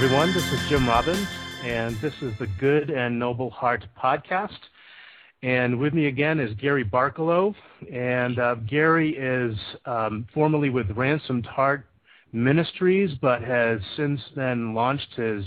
[0.00, 0.32] Everyone.
[0.32, 1.26] This is Jim Robbins,
[1.64, 4.60] and this is the Good and Noble Heart podcast.
[5.42, 7.52] And with me again is Gary Barkalow.
[7.92, 11.84] And uh, Gary is um, formerly with Ransomed Heart
[12.32, 15.44] Ministries, but has since then launched his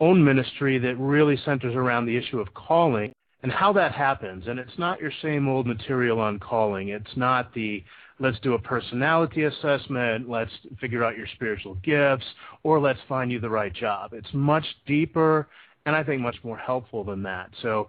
[0.00, 3.10] own ministry that really centers around the issue of calling
[3.42, 4.48] and how that happens.
[4.48, 6.88] And it's not your same old material on calling.
[6.90, 7.82] It's not the
[8.20, 12.24] let's do a personality assessment, let's figure out your spiritual gifts,
[12.62, 14.12] or let's find you the right job.
[14.12, 15.48] It's much deeper
[15.88, 17.48] and I think much more helpful than that.
[17.62, 17.88] So,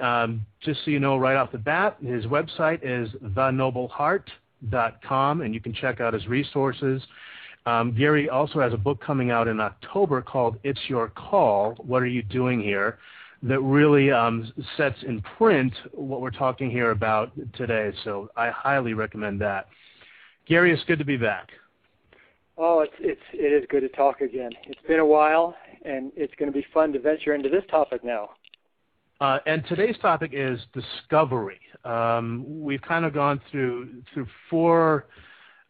[0.00, 5.60] um, just so you know right off the bat, his website is thenobleheart.com, and you
[5.60, 7.02] can check out his resources.
[7.66, 12.02] Um, Gary also has a book coming out in October called It's Your Call What
[12.02, 13.00] Are You Doing Here?
[13.42, 17.92] That really um, sets in print what we're talking here about today.
[18.04, 19.68] So I highly recommend that.
[20.46, 21.50] Gary, it's good to be back.
[22.58, 24.50] Oh, it's it's it is good to talk again.
[24.66, 28.04] It's been a while, and it's going to be fun to venture into this topic
[28.04, 28.30] now.
[29.20, 31.60] Uh, and today's topic is discovery.
[31.84, 35.06] Um, we've kind of gone through through four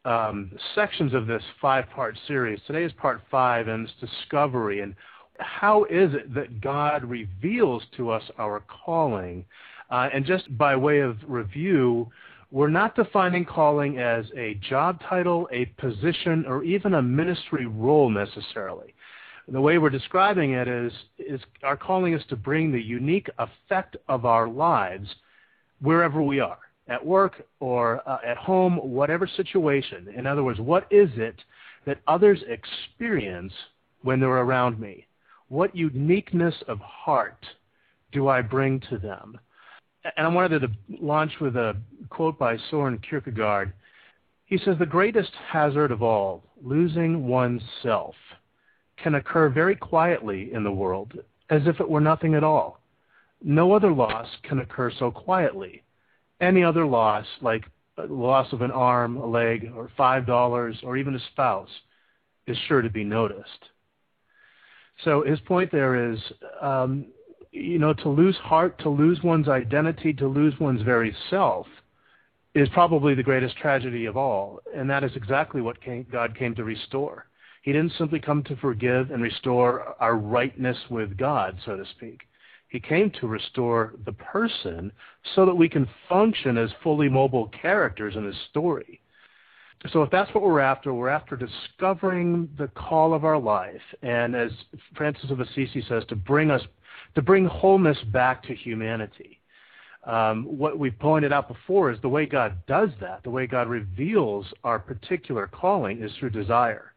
[0.05, 2.61] um, sections of this five-part series.
[2.67, 4.81] Today is part five, and it's discovery.
[4.81, 4.95] And
[5.41, 9.45] how is it that God reveals to us our calling?
[9.91, 12.11] Uh, and just by way of review,
[12.53, 18.11] we're not defining calling as a job title, a position, or even a ministry role
[18.11, 18.95] necessarily.
[19.49, 23.97] The way we're describing it is, is our calling is to bring the unique effect
[24.09, 25.09] of our lives
[25.81, 30.09] wherever we are, at work or uh, at home, whatever situation.
[30.17, 31.37] In other words, what is it
[31.87, 33.53] that others experience
[34.03, 35.07] when they're around me?
[35.51, 37.45] What uniqueness of heart
[38.13, 39.37] do I bring to them?
[40.17, 41.77] And I wanted to launch with a
[42.09, 43.73] quote by Soren Kierkegaard.
[44.45, 48.15] He says, The greatest hazard of all, losing one's self,
[48.97, 51.19] can occur very quietly in the world,
[51.51, 52.79] as if it were nothing at all.
[53.43, 55.83] No other loss can occur so quietly.
[56.41, 57.65] Any other loss, like
[57.99, 61.71] loss of an arm, a leg, or five dollars, or even a spouse,
[62.47, 63.65] is sure to be noticed.
[65.05, 66.19] So his point there is,
[66.61, 67.07] um,
[67.53, 71.67] you know, to lose heart, to lose one's identity, to lose one's very self,
[72.55, 76.55] is probably the greatest tragedy of all, and that is exactly what came, God came
[76.57, 77.27] to restore.
[77.63, 82.23] He didn't simply come to forgive and restore our rightness with God, so to speak.
[82.69, 84.93] He came to restore the person
[85.35, 89.01] so that we can function as fully mobile characters in his story
[89.93, 94.37] so if that's what we're after, we're after discovering the call of our life, and
[94.37, 94.51] as
[94.95, 96.63] Francis of Assisi says, to bring us,
[97.15, 99.41] to bring wholeness back to humanity.
[100.05, 103.69] Um, what we pointed out before is the way God does that, the way God
[103.69, 106.93] reveals our particular calling is through desire.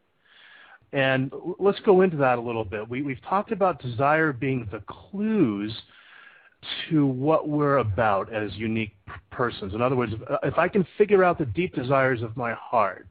[0.92, 2.88] And let's go into that a little bit.
[2.88, 5.74] We, we've talked about desire being the clues
[6.88, 8.94] to what we're about as unique
[9.30, 9.74] persons.
[9.74, 13.08] In other words, uh, if I can figure out the deep desires of my heart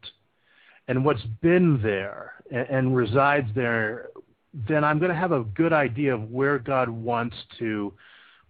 [0.88, 4.10] and what's been there and, and resides there,
[4.68, 7.94] then I'm going to have a good idea of where God wants to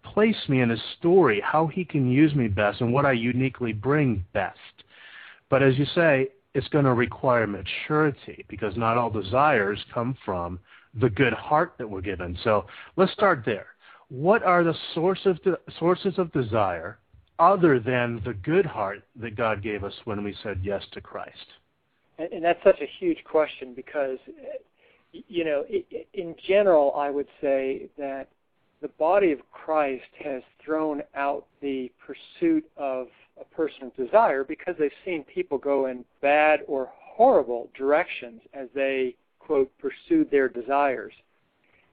[0.04, 3.72] place me in His story, how He can use me best, and what I uniquely
[3.72, 4.58] bring best.
[5.50, 10.60] But as you say, it's going to require maturity because not all desires come from
[11.00, 12.38] the good heart that we're given.
[12.44, 12.66] So
[12.96, 13.68] let's start there
[14.14, 17.00] what are the source of de- sources of desire
[17.40, 21.48] other than the good heart that God gave us when we said yes to Christ?
[22.20, 24.20] And, and that's such a huge question because,
[25.12, 25.66] you know,
[26.14, 28.28] in general, I would say that
[28.84, 33.08] the body of Christ has thrown out the pursuit of
[33.42, 39.16] a person's desire because they've seen people go in bad or horrible directions as they,
[39.40, 41.14] quote, pursued their desires.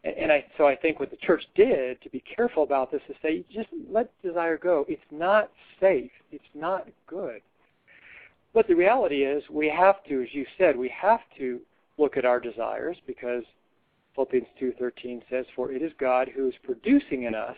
[0.04, 3.02] And, and I, so I think what the church did to be careful about this
[3.08, 4.84] is say, just let desire go.
[4.88, 5.50] It's not
[5.80, 6.10] safe.
[6.32, 7.40] It's not good.
[8.52, 11.60] But the reality is, we have to, as you said, we have to
[11.98, 13.44] look at our desires because
[14.14, 17.56] Philippians 2:13 says, "For it is God who is producing in us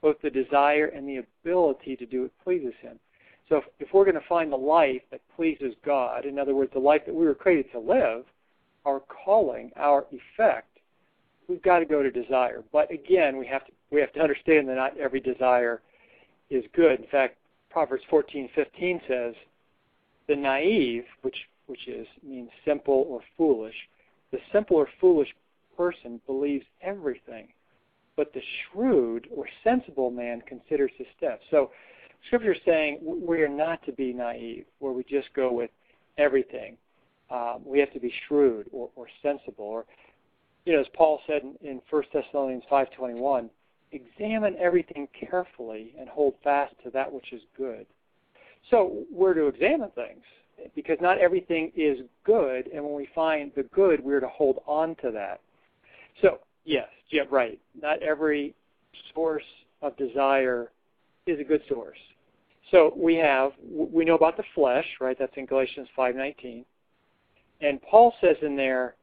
[0.00, 3.00] both the desire and the ability to do what pleases Him."
[3.48, 6.72] So if, if we're going to find the life that pleases God, in other words,
[6.72, 8.24] the life that we were created to live,
[8.84, 10.71] our calling, our effect
[11.48, 12.62] we've got to go to desire.
[12.72, 15.82] But again, we have to we have to understand that not every desire
[16.50, 17.00] is good.
[17.00, 17.36] In fact,
[17.70, 19.34] Proverbs 14:15 says,
[20.26, 23.88] "The naive, which which is means simple or foolish,
[24.30, 25.34] the simple or foolish
[25.76, 27.52] person believes everything,
[28.16, 31.70] but the shrewd or sensible man considers his steps." So,
[32.26, 35.70] Scripture is saying we are not to be naive, where we just go with
[36.18, 36.76] everything.
[37.30, 39.86] Um, we have to be shrewd or, or sensible, or
[40.64, 43.50] you know, as Paul said in, in 1 Thessalonians 5:21,
[43.92, 47.86] examine everything carefully and hold fast to that which is good.
[48.70, 50.22] So we're to examine things
[50.74, 54.94] because not everything is good, and when we find the good, we're to hold on
[54.96, 55.40] to that.
[56.20, 57.58] So yes, yeah, right.
[57.80, 58.54] Not every
[59.14, 59.44] source
[59.82, 60.70] of desire
[61.26, 61.98] is a good source.
[62.70, 65.16] So we have we know about the flesh, right?
[65.18, 66.64] That's in Galatians 5:19.
[67.60, 68.96] And Paul says in there,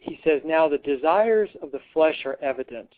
[0.00, 2.88] he says, now the desires of the flesh are evident.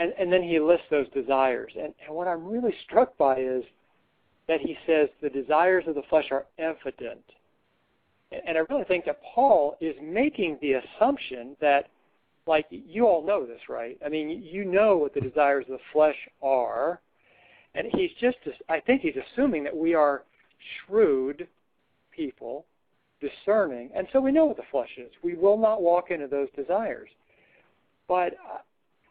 [0.00, 1.72] And, and then he lists those desires.
[1.76, 3.64] And, and what I'm really struck by is
[4.48, 7.22] that he says the desires of the flesh are evident.
[8.30, 11.88] And I really think that Paul is making the assumption that,
[12.46, 13.96] like, you all know this, right?
[14.04, 17.00] I mean, you know what the desires of the flesh are.
[17.74, 18.36] And he's just,
[18.68, 20.24] I think he's assuming that we are
[20.86, 21.46] shrewd
[22.10, 22.66] people
[23.20, 25.10] discerning, and so we know what the flesh is.
[25.22, 27.08] We will not walk into those desires.
[28.06, 28.34] But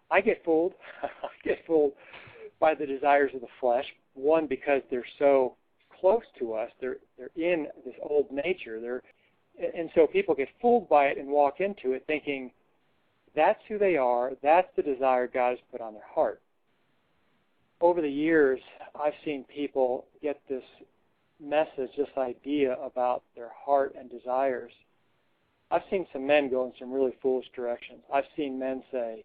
[0.09, 0.73] I get fooled.
[1.03, 1.07] I
[1.43, 1.93] get fooled
[2.59, 3.85] by the desires of the flesh.
[4.15, 5.55] One, because they're so
[5.99, 6.69] close to us.
[6.79, 8.79] They're they're in this old nature.
[8.79, 9.03] They're
[9.75, 12.51] and so people get fooled by it and walk into it thinking
[13.35, 14.31] that's who they are.
[14.41, 16.41] That's the desire God has put on their heart.
[17.81, 18.59] Over the years,
[18.99, 20.63] I've seen people get this
[21.39, 24.71] message, this idea about their heart and desires.
[25.69, 27.99] I've seen some men go in some really foolish directions.
[28.13, 29.23] I've seen men say,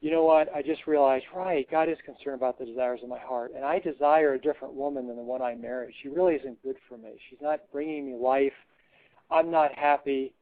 [0.00, 3.18] you know what, I just realized, right, God is concerned about the desires of my
[3.18, 5.94] heart, and I desire a different woman than the one I married.
[6.02, 7.12] She really isn't good for me.
[7.30, 8.52] She's not bringing me life.
[9.30, 10.34] I'm not happy.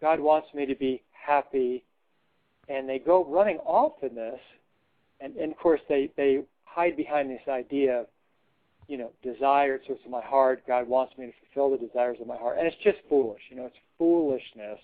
[0.00, 1.82] God wants me to be happy.
[2.68, 4.38] And they go running off in this,
[5.20, 8.06] and, and of course they, they hide behind this idea of
[8.90, 10.64] you know, desire it's in my heart.
[10.66, 13.40] God wants me to fulfill the desires of my heart, and it's just foolish.
[13.48, 14.80] You know, it's foolishness.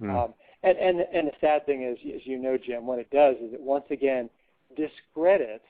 [0.00, 0.26] Mm.
[0.26, 3.34] Um, and and and the sad thing is, as you know, Jim, what it does
[3.42, 4.30] is it once again
[4.76, 5.64] discredits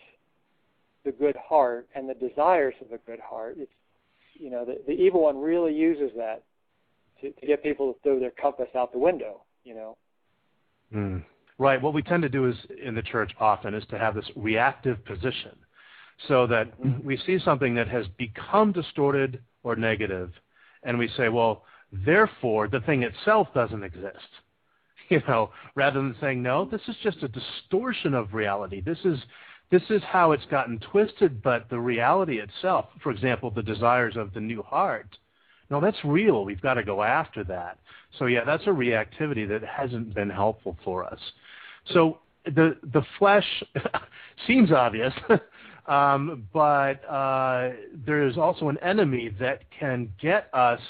[1.06, 3.56] the good heart and the desires of the good heart.
[3.58, 3.72] It's
[4.34, 6.42] you know, the, the evil one really uses that
[7.22, 9.40] to, to get people to throw their compass out the window.
[9.64, 9.96] You know.
[10.94, 11.24] Mm.
[11.56, 11.80] Right.
[11.80, 15.02] What we tend to do is in the church often is to have this reactive
[15.06, 15.56] position
[16.28, 17.06] so that mm-hmm.
[17.06, 20.32] we see something that has become distorted or negative,
[20.82, 24.16] and we say, well, therefore the thing itself doesn't exist.
[25.08, 28.80] You know, rather than saying, no, this is just a distortion of reality.
[28.80, 29.18] This is
[29.68, 34.32] this is how it's gotten twisted, but the reality itself, for example, the desires of
[34.34, 35.18] the new heart,
[35.70, 36.44] no, that's real.
[36.44, 37.78] We've got to go after that.
[38.18, 41.20] So yeah, that's a reactivity that hasn't been helpful for us.
[41.92, 43.46] So the the flesh
[44.46, 45.14] seems obvious,
[45.90, 47.70] Um, but uh,
[48.06, 50.80] there is also an enemy that can get us,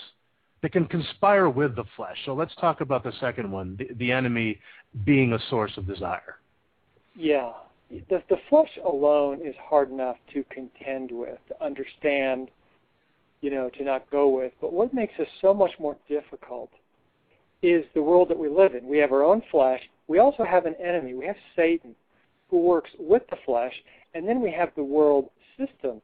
[0.61, 2.19] that can conspire with the flesh.
[2.27, 4.59] So let's talk about the second one, the, the enemy
[5.07, 6.37] being a source of desire.
[7.17, 7.53] Yeah.
[8.11, 12.51] The, the flesh alone is hard enough to contend with, to understand,
[13.41, 14.53] you know, to not go with.
[14.61, 16.71] But what makes us so much more difficult
[17.63, 18.87] is the world that we live in.
[18.87, 19.81] We have our own flesh.
[20.09, 21.15] We also have an enemy.
[21.15, 21.95] We have Satan
[22.51, 23.75] who works with the flesh
[24.15, 26.01] and then we have the world system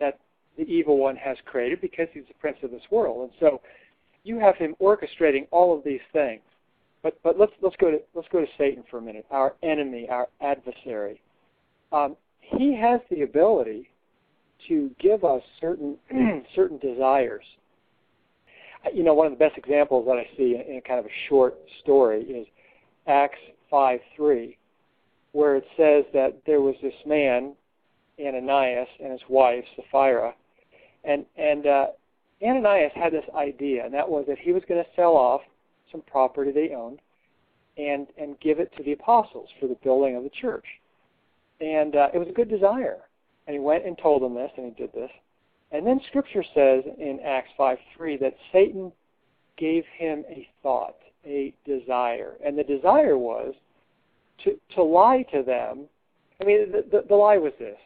[0.00, 0.18] that
[0.56, 3.22] the evil one has created because he's the prince of this world.
[3.22, 3.60] And so
[4.24, 6.42] you have him orchestrating all of these things.
[7.02, 10.08] But but let's let's go to let's go to Satan for a minute, our enemy,
[10.08, 11.20] our adversary.
[11.92, 13.90] Um, he has the ability
[14.68, 15.96] to give us certain
[16.56, 17.44] certain desires.
[18.92, 21.14] You know, one of the best examples that I see in, in kind of a
[21.28, 22.46] short story is
[23.06, 23.38] Acts
[23.70, 24.56] five three,
[25.34, 27.54] where it says that there was this man,
[28.24, 30.32] Ananias, and his wife, Sapphira,
[31.02, 31.86] and and uh,
[32.40, 35.40] Ananias had this idea, and that was that he was going to sell off
[35.90, 37.00] some property they owned,
[37.76, 40.64] and and give it to the apostles for the building of the church,
[41.60, 42.98] and uh, it was a good desire,
[43.48, 45.10] and he went and told them this, and he did this,
[45.72, 48.92] and then Scripture says in Acts five three that Satan
[49.56, 53.52] gave him a thought, a desire, and the desire was
[54.42, 55.86] to, lie to them.
[56.40, 57.76] I mean, the, the, the lie was this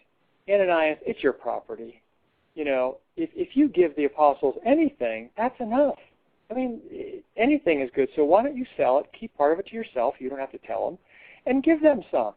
[0.49, 2.03] Ananias, it's your property.
[2.55, 5.99] You know, if, if you give the apostles anything, that's enough.
[6.51, 6.81] I mean,
[7.37, 8.09] anything is good.
[8.17, 10.53] So why don't you sell it, keep part of it to yourself, you don't have
[10.53, 10.99] to tell them,
[11.47, 12.33] and give them some.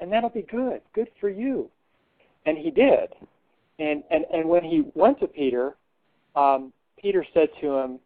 [0.00, 0.80] And that'll be good.
[0.94, 1.70] Good for you.
[2.44, 3.14] And he did.
[3.78, 5.76] And, and, and when he went to Peter,
[6.34, 7.98] um, Peter said to him,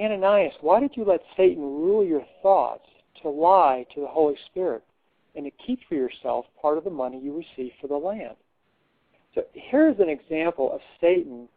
[0.00, 2.86] Ananias, why did you let Satan rule your thoughts
[3.22, 4.82] to lie to the Holy Spirit
[5.34, 8.36] and to keep for yourself part of the money you receive for the land.
[9.34, 11.48] So here's an example of Satan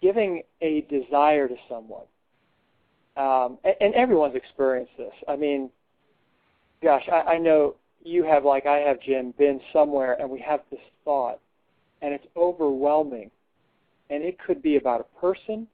[0.00, 2.04] giving a desire to someone.
[3.16, 5.12] Um, and, and everyone's experienced this.
[5.28, 5.70] I mean,
[6.82, 10.60] gosh, I, I know you have, like I have, Jim, been somewhere and we have
[10.70, 11.40] this thought,
[12.02, 13.30] and it's overwhelming.
[14.10, 15.66] And it could be about a person,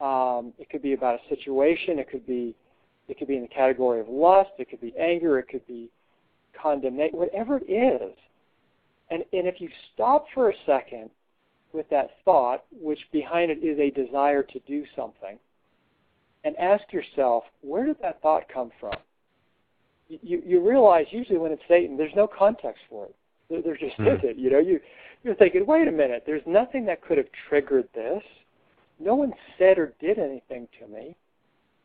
[0.00, 2.54] um, it could be about a situation, it could be
[3.08, 5.90] it could be in the category of lust, it could be anger, it could be
[6.60, 8.16] condemnation, whatever it is.
[9.10, 11.10] And and if you stop for a second
[11.72, 15.38] with that thought, which behind it is a desire to do something,
[16.44, 18.94] and ask yourself, where did that thought come from?
[20.08, 23.14] You, you realize usually when it's Satan, there's no context for it.
[23.48, 24.18] There, there just mm.
[24.18, 24.38] isn't.
[24.38, 24.80] You know, you
[25.22, 28.22] you're thinking, wait a minute, there's nothing that could have triggered this.
[28.98, 31.16] No one said or did anything to me.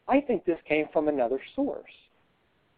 [0.08, 1.92] I think this came from another source.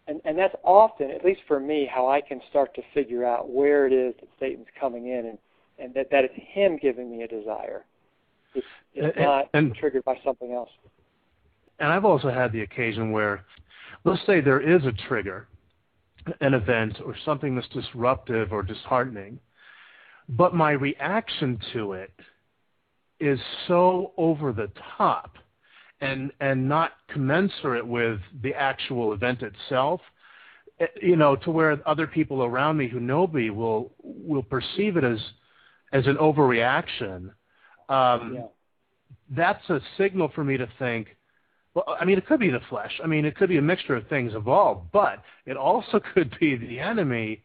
[0.07, 3.50] And, and that's often, at least for me, how I can start to figure out
[3.50, 5.38] where it is that Satan's coming in and,
[5.77, 7.86] and that, that it's him giving me a desire.
[8.55, 10.69] It's, it's and, not and, triggered by something else.
[11.79, 13.45] And I've also had the occasion where,
[14.03, 15.48] let's say there is a trigger,
[16.41, 19.39] an event or something that's disruptive or disheartening,
[20.27, 22.12] but my reaction to it
[23.19, 25.38] is so over the top
[26.01, 30.01] and and not commensurate with the actual event itself
[30.79, 34.97] eh, you know to where other people around me who know me will will perceive
[34.97, 35.19] it as
[35.91, 37.31] as an overreaction
[37.89, 38.45] um yeah.
[39.31, 41.15] that's a signal for me to think
[41.73, 43.95] well i mean it could be the flesh i mean it could be a mixture
[43.95, 47.43] of things involved but it also could be the enemy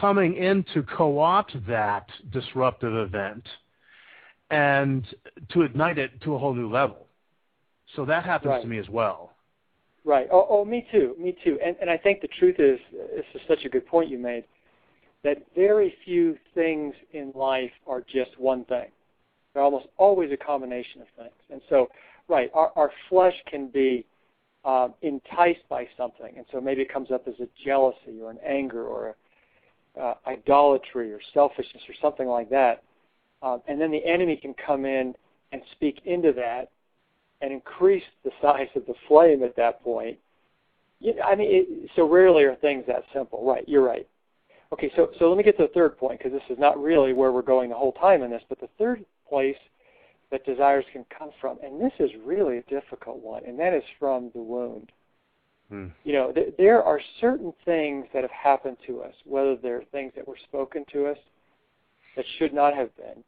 [0.00, 3.46] coming in to co-opt that disruptive event
[4.50, 5.06] and
[5.50, 7.01] to ignite it to a whole new level.
[7.94, 8.62] So that happens right.
[8.62, 9.32] to me as well.
[10.04, 10.28] Right.
[10.32, 11.14] Oh, oh, me too.
[11.18, 11.58] Me too.
[11.64, 12.78] And and I think the truth is,
[13.14, 14.44] this is such a good point you made,
[15.22, 18.86] that very few things in life are just one thing.
[19.54, 21.34] They're almost always a combination of things.
[21.50, 21.88] And so,
[22.28, 24.04] right, our our flesh can be
[24.64, 28.38] uh, enticed by something, and so maybe it comes up as a jealousy or an
[28.44, 29.14] anger or a
[30.00, 32.82] uh, idolatry or selfishness or something like that.
[33.42, 35.14] Um, and then the enemy can come in
[35.52, 36.70] and speak into that
[37.42, 40.16] and increase the size of the flame at that point.
[41.00, 43.44] You I mean, it, so rarely are things that simple.
[43.44, 44.06] Right, you're right.
[44.72, 47.12] Okay, so so let me get to the third point because this is not really
[47.12, 49.56] where we're going the whole time in this, but the third place
[50.30, 53.82] that desires can come from, and this is really a difficult one, and that is
[53.98, 54.90] from the wound.
[55.68, 55.88] Hmm.
[56.04, 60.12] You know, th- there are certain things that have happened to us, whether they're things
[60.16, 61.18] that were spoken to us
[62.16, 63.22] that should not have been,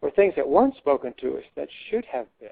[0.00, 2.48] or things that weren't spoken to us that should have been,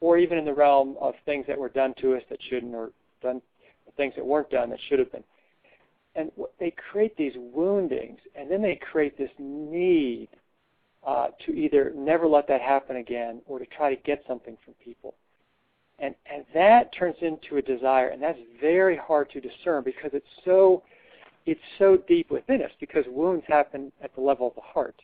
[0.00, 2.90] or even in the realm of things that were done to us that shouldn't, or
[3.22, 3.40] done
[3.96, 5.24] things that weren't done that should have been.
[6.14, 10.28] And they create these woundings, and then they create this need
[11.06, 14.74] uh, to either never let that happen again or to try to get something from
[14.84, 15.14] people.
[16.00, 20.26] And, and that turns into a desire, and that's very hard to discern because it's
[20.44, 20.82] so
[21.46, 25.00] it's so deep within us because wounds happen at the level of the heart.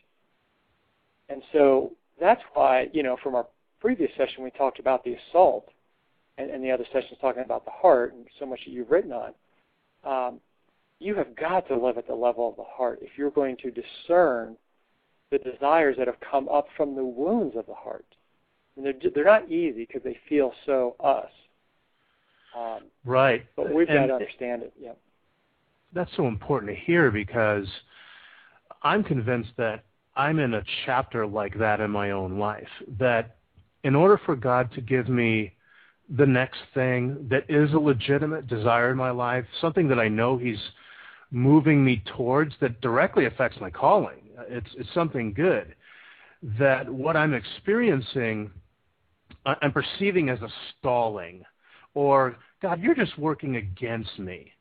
[1.27, 3.47] And so that's why, you know, from our
[3.85, 5.69] previous session, we talked about the assault,
[6.39, 9.11] and, and the other sessions talking about the heart, and so much that you've written
[9.11, 9.33] on.
[10.03, 10.39] Um,
[10.97, 13.69] you have got to live at the level of the heart if you're going to
[13.69, 14.57] discern
[15.29, 18.05] the desires that have come up from the wounds of the heart.
[18.75, 21.29] And they're, they're not easy because they feel so us.
[22.57, 23.45] Um, right.
[23.55, 24.73] But we've and got to understand it.
[24.79, 24.93] Yeah.
[25.93, 27.67] That's so important to hear because
[28.81, 29.83] I'm convinced that
[30.15, 32.67] I'm in a chapter like that in my own life.
[32.97, 33.35] That
[33.85, 35.53] in order for God to give me
[36.09, 40.37] the next thing that is a legitimate desire in my life, something that I know
[40.39, 40.59] He's
[41.29, 44.17] moving me towards that directly affects my calling,
[44.49, 45.75] it's, it's something good.
[46.59, 48.49] That what I'm experiencing,
[49.45, 50.49] I'm perceiving as a
[50.79, 51.43] stalling,
[51.93, 54.51] or God, you're just working against me.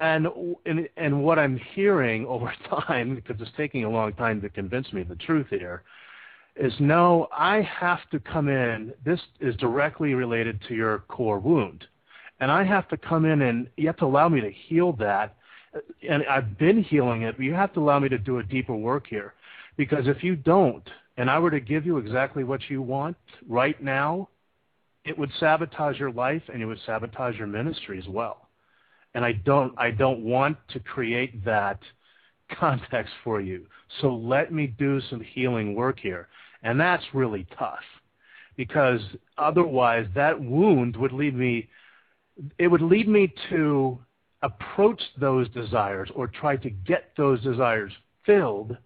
[0.00, 0.28] And,
[0.64, 2.52] and and what I'm hearing over
[2.86, 5.82] time, because it's taking a long time to convince me of the truth here,
[6.58, 8.92] is no, I have to come in.
[9.04, 11.84] This is directly related to your core wound,
[12.40, 15.36] and I have to come in and you have to allow me to heal that.
[16.08, 18.74] And I've been healing it, but you have to allow me to do a deeper
[18.74, 19.34] work here,
[19.76, 23.16] because if you don't, and I were to give you exactly what you want
[23.48, 24.28] right now,
[25.04, 28.48] it would sabotage your life and it would sabotage your ministry as well
[29.14, 31.80] and I don't I don't want to create that
[32.58, 33.66] context for you.
[34.00, 36.28] So let me do some healing work here.
[36.62, 37.84] And that's really tough
[38.56, 39.00] because
[39.38, 41.68] otherwise that wound would lead me
[42.58, 43.98] it would lead me to
[44.42, 47.92] approach those desires or try to get those desires
[48.24, 48.76] filled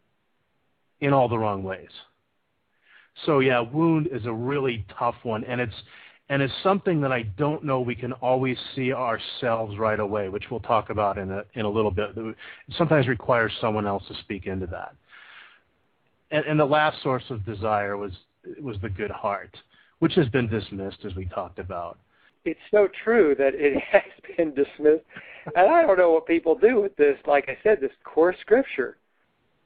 [1.00, 1.90] in all the wrong ways.
[3.26, 5.74] So yeah, wound is a really tough one and it's
[6.28, 10.44] and it's something that I don't know we can always see ourselves right away, which
[10.50, 12.10] we'll talk about in a in a little bit.
[12.16, 12.36] It
[12.78, 14.94] sometimes requires someone else to speak into that.
[16.32, 18.12] And, and the last source of desire was
[18.60, 19.56] was the good heart,
[20.00, 21.98] which has been dismissed as we talked about.
[22.44, 24.02] It's so true that it has
[24.36, 25.04] been dismissed,
[25.54, 27.16] and I don't know what people do with this.
[27.26, 28.96] Like I said, this core scripture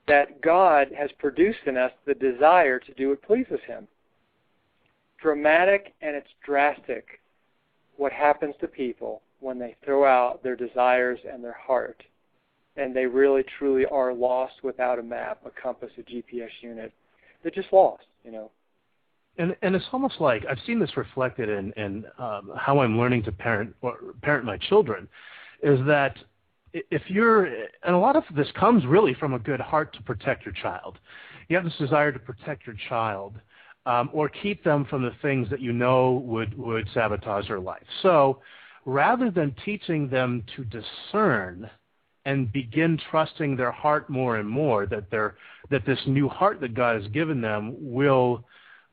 [0.08, 3.88] that God has produced in us the desire to do what pleases Him
[5.20, 7.20] dramatic and it's drastic
[7.96, 12.02] what happens to people when they throw out their desires and their heart
[12.76, 16.92] and they really truly are lost without a map, a compass, a GPS unit.
[17.42, 18.50] They're just lost, you know.
[19.38, 23.24] And and it's almost like I've seen this reflected in in um, how I'm learning
[23.24, 25.08] to parent or parent my children,
[25.62, 26.16] is that
[26.72, 30.44] if you're and a lot of this comes really from a good heart to protect
[30.44, 30.98] your child.
[31.48, 33.34] You have this desire to protect your child,
[33.86, 37.86] um, or keep them from the things that you know would, would sabotage their life.
[38.02, 38.40] So
[38.84, 41.70] rather than teaching them to discern
[42.26, 45.36] and begin trusting their heart more and more, that, their
[45.70, 48.44] that this new heart that God has given them will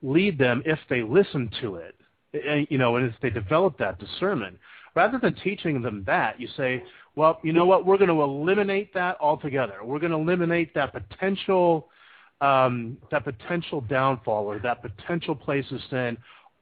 [0.02, 1.96] lead them if they listen to it,
[2.34, 4.58] and, you know, and if they develop that discernment.
[4.96, 6.84] Rather than teaching them that, you say,
[7.16, 9.84] well, you know what, we're going to eliminate that altogether.
[9.84, 11.90] We're going to eliminate that potential
[12.42, 16.18] um, that potential downfall or that potential place of sin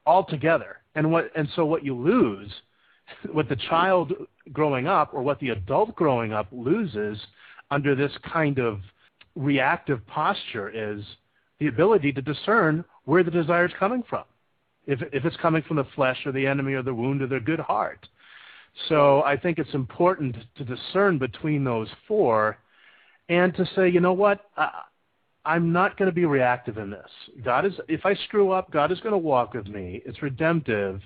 [0.06, 0.76] altogether.
[0.94, 2.50] And what and so what you lose,
[3.32, 4.12] what the child
[4.52, 7.18] growing up or what the adult growing up loses
[7.70, 8.80] under this kind of
[9.34, 11.04] reactive posture is
[11.58, 14.24] the ability to discern where the desire is coming from.
[14.86, 17.40] If if it's coming from the flesh or the enemy or the wound or their
[17.40, 18.08] good heart.
[18.88, 22.58] So I think it's important to discern between those four
[23.28, 24.46] and to say, you know what,
[25.44, 27.10] I'm not going to be reactive in this.
[27.44, 30.02] God is, if I screw up, God is going to walk with me.
[30.04, 31.00] It's redemptive,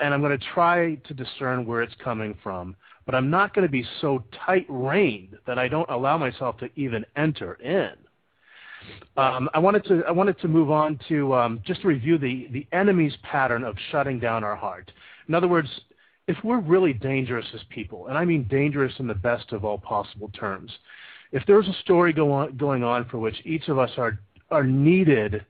[0.00, 2.76] and I'm going to try to discern where it's coming from.
[3.06, 7.04] But I'm not going to be so tight-reined that I don't allow myself to even
[7.16, 7.90] enter in.
[9.16, 12.66] Um, I wanted to I wanted to move on to um, just review the the
[12.72, 14.90] enemy's pattern of shutting down our heart.
[15.28, 15.68] In other words,
[16.26, 19.78] if we're really dangerous as people, and I mean dangerous in the best of all
[19.78, 20.70] possible terms,
[21.32, 24.18] if there's a story go on, going on for which each of us are
[24.50, 25.44] are needed,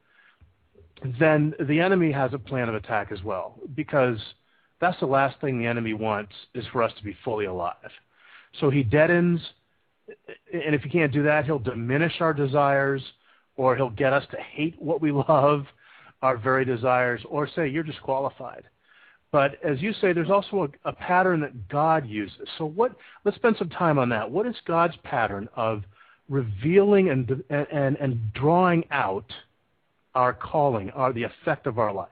[1.18, 4.18] then the enemy has a plan of attack as well, because
[4.80, 7.90] that's the last thing the enemy wants is for us to be fully alive.
[8.60, 9.40] So he deadens,
[10.52, 13.02] and if he can't do that, he'll diminish our desires,
[13.56, 15.66] or he'll get us to hate what we love,
[16.22, 18.64] our very desires, or say you're disqualified.
[19.32, 22.48] But as you say, there's also a, a pattern that God uses.
[22.56, 22.94] So what?
[23.24, 24.30] Let's spend some time on that.
[24.30, 25.82] What is God's pattern of
[26.28, 29.26] revealing and and and drawing out
[30.14, 32.08] our calling, or the effect of our life?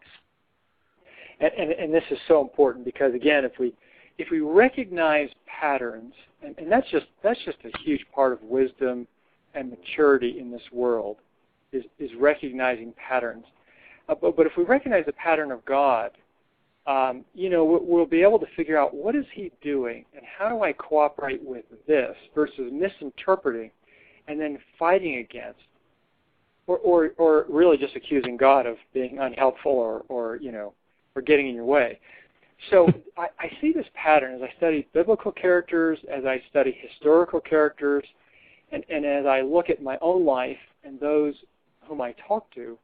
[1.40, 3.74] And, and, and this is so important because again, if we
[4.18, 6.12] if we recognize patterns,
[6.42, 9.06] and, and that's just that's just a huge part of wisdom
[9.54, 11.16] and maturity in this world,
[11.72, 13.44] is is recognizing patterns.
[14.08, 16.10] Uh, but, but if we recognize the pattern of God,
[16.86, 20.48] um, you know, we'll be able to figure out what is he doing and how
[20.48, 23.70] do I cooperate with this versus misinterpreting
[24.26, 25.60] and then fighting against,
[26.66, 30.72] or, or, or really just accusing God of being unhelpful or, or you know,
[31.14, 31.98] or getting in your way.
[32.70, 37.40] So I, I see this pattern as I study biblical characters, as I study historical
[37.40, 38.04] characters,
[38.70, 41.34] and, and as I look at my own life and those
[41.86, 42.78] whom I talk to,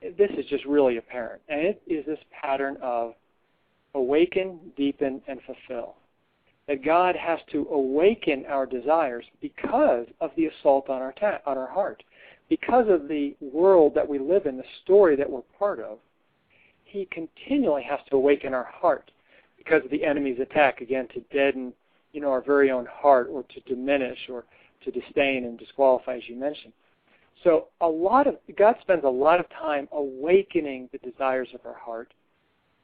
[0.00, 1.40] this is just really apparent.
[1.48, 3.14] And it is this pattern of
[3.94, 5.94] awaken, deepen, and fulfill.
[6.68, 11.58] That God has to awaken our desires because of the assault on our ta- on
[11.58, 12.02] our heart,
[12.52, 15.96] because of the world that we live in, the story that we're part of.
[16.84, 19.10] He continually has to awaken our heart
[19.56, 21.72] because of the enemy's attack again to deaden,
[22.12, 24.44] you know, our very own heart or to diminish or
[24.84, 26.74] to disdain and disqualify, as you mentioned.
[27.42, 31.78] So a lot of God spends a lot of time awakening the desires of our
[31.78, 32.12] heart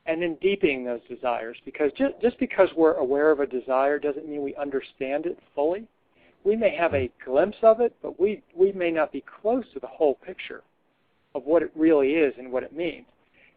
[0.06, 4.26] and then deepening those desires because just, just because we're aware of a desire doesn't
[4.26, 5.86] mean we understand it fully.
[6.44, 9.80] We may have a glimpse of it, but we, we may not be close to
[9.80, 10.62] the whole picture
[11.34, 13.06] of what it really is and what it means.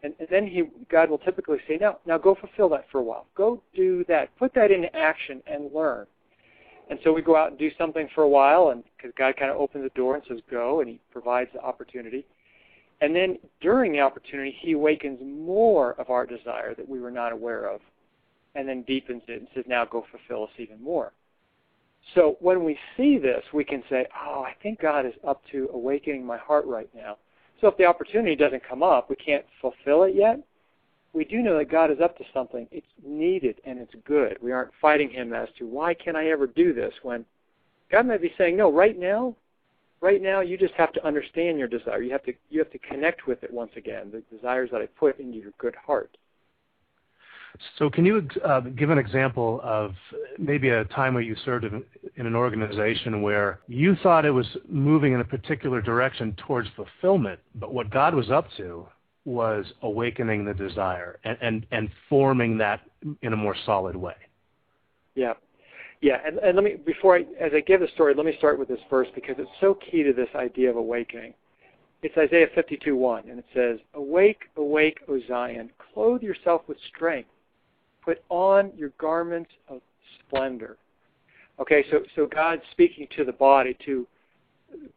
[0.03, 3.03] And, and then he, God will typically say, now, now go fulfill that for a
[3.03, 3.27] while.
[3.35, 4.35] Go do that.
[4.37, 6.07] Put that into action and learn.
[6.89, 9.49] And so we go out and do something for a while, and because God kind
[9.49, 12.25] of opens the door and says, go, and he provides the opportunity.
[12.99, 17.31] And then during the opportunity, he awakens more of our desire that we were not
[17.31, 17.79] aware of,
[18.55, 21.13] and then deepens it and says, now go fulfill us even more.
[22.15, 25.69] So when we see this, we can say, oh, I think God is up to
[25.73, 27.17] awakening my heart right now.
[27.59, 30.39] So if the opportunity doesn't come up, we can't fulfill it yet,
[31.13, 32.67] we do know that God is up to something.
[32.71, 34.37] It's needed and it's good.
[34.41, 37.25] We aren't fighting Him as to why can't I ever do this when
[37.91, 39.35] God might be saying, no, right now,
[39.99, 42.01] right now you just have to understand your desire.
[42.01, 44.11] You have to you have to connect with it once again.
[44.11, 46.15] The desires that I put into your good heart.
[47.77, 49.93] So, can you uh, give an example of
[50.37, 51.83] maybe a time where you served in,
[52.15, 57.39] in, an organization where you thought it was moving in a particular direction towards fulfillment,
[57.55, 58.87] but what God was up to
[59.25, 62.81] was awakening the desire and, and, and forming that
[63.21, 64.15] in a more solid way?
[65.15, 65.33] Yeah.
[66.01, 68.57] Yeah, and, and let me before I as I give the story, let me start
[68.57, 71.35] with this verse because it's so key to this idea of awakening.
[72.01, 75.69] It's Isaiah 52:1, and it says, "Awake, awake, O Zion!
[75.93, 77.29] Clothe yourself with strength.
[78.01, 79.81] Put on your garments of
[80.19, 80.77] splendor."
[81.59, 84.07] Okay, so so God's speaking to the body, to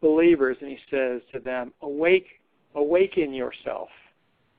[0.01, 2.41] believers, and He says to them, "Awake,
[2.73, 3.89] awaken yourself.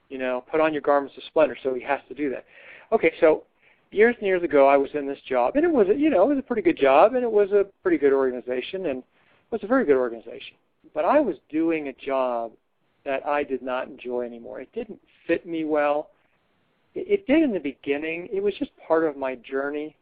[0.09, 2.44] You know, put on your garments of splendor." So He has to do that.
[2.92, 3.44] Okay, so
[3.90, 6.24] years and years ago, I was in this job, and it was, a, you know,
[6.24, 9.04] it was a pretty good job, and it was a pretty good organization, and it
[9.50, 10.56] was a very good organization.
[10.94, 12.52] But I was doing a job
[13.04, 14.61] that I did not enjoy anymore.
[14.61, 16.11] It didn't fit me well.
[16.96, 18.28] It, it did in the beginning.
[18.32, 19.94] It was just part of my journey,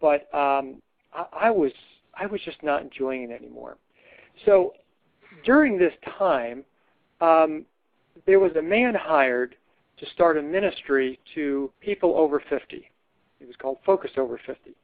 [0.00, 0.82] but um,
[1.14, 1.72] I, I was
[2.14, 3.78] I was just not enjoying it anymore.
[4.44, 4.74] So
[5.44, 6.64] during this time,
[7.20, 7.64] um,
[8.26, 9.54] there was a man hired
[9.98, 12.90] to start a ministry to people over 50.
[13.40, 14.74] It was called Focus Over 50.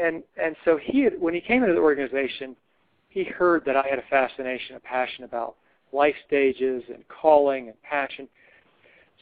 [0.00, 2.56] And and so he had, when he came into the organization,
[3.08, 5.56] he heard that I had a fascination, a passion about
[5.92, 8.28] life stages and calling and passion.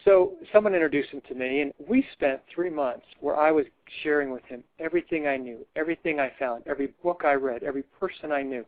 [0.05, 3.67] So someone introduced him to me, and we spent three months where I was
[4.03, 8.33] sharing with him everything I knew, everything I found, every book I read, every person
[8.33, 8.65] I knew,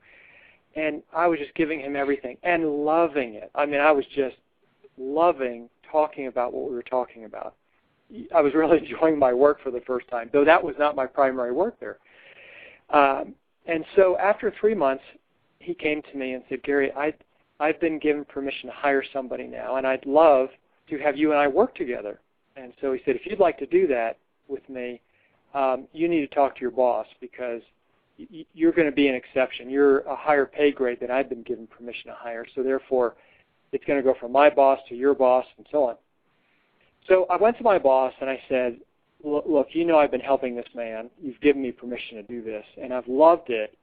[0.77, 3.51] and I was just giving him everything and loving it.
[3.55, 4.37] I mean, I was just
[4.99, 7.55] loving talking about what we were talking about.
[8.35, 11.07] I was really enjoying my work for the first time, though that was not my
[11.07, 11.99] primary work there.
[12.91, 13.35] Um,
[13.67, 15.05] and so after three months,
[15.61, 17.15] he came to me and said, Gary, I,
[17.61, 20.49] I've been given permission to hire somebody now, and I'd love
[20.89, 22.21] to have you and I work together.
[22.57, 24.19] And so he said, if you'd like to do that
[24.49, 25.01] with me,
[25.55, 27.63] um, you need to talk to your boss because
[28.55, 29.71] you're going to be an exception.
[29.71, 32.47] You're a higher pay grade than I've been given permission to hire.
[32.55, 33.17] So therefore,
[33.73, 35.97] it's going to go from my boss to your boss and so on.
[37.09, 38.79] So I went to my boss and I said,
[39.25, 41.11] look, you know I've been helping this man.
[41.21, 43.77] You've given me permission to do this, and I've loved it.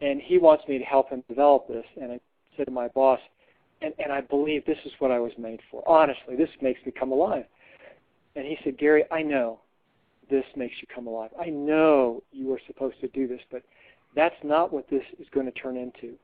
[0.00, 1.84] And he wants me to help him develop this.
[2.00, 2.20] And I
[2.56, 3.20] said to my boss,
[3.84, 5.82] and, and I believe this is what I was made for.
[5.86, 7.44] Honestly, this makes me come alive.
[8.34, 9.60] And he said, Gary, I know
[10.30, 11.30] this makes you come alive.
[11.40, 13.62] I know you were supposed to do this, but
[14.16, 16.14] that's not what this is going to turn into.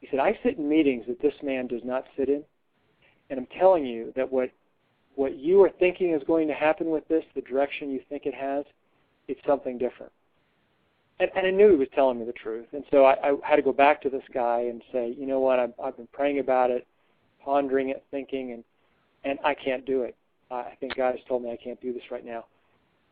[0.00, 2.42] He said, I sit in meetings that this man does not sit in,
[3.30, 4.50] and I'm telling you that what
[5.16, 8.34] what you are thinking is going to happen with this, the direction you think it
[8.34, 8.64] has,
[9.28, 10.10] it's something different.
[11.20, 13.56] And, and I knew he was telling me the truth, and so I, I had
[13.56, 16.40] to go back to this guy and say, you know what, I've, I've been praying
[16.40, 16.84] about it,
[17.44, 18.64] pondering it, thinking, and
[19.24, 20.16] and I can't do it.
[20.50, 22.44] I think God has told me I can't do this right now.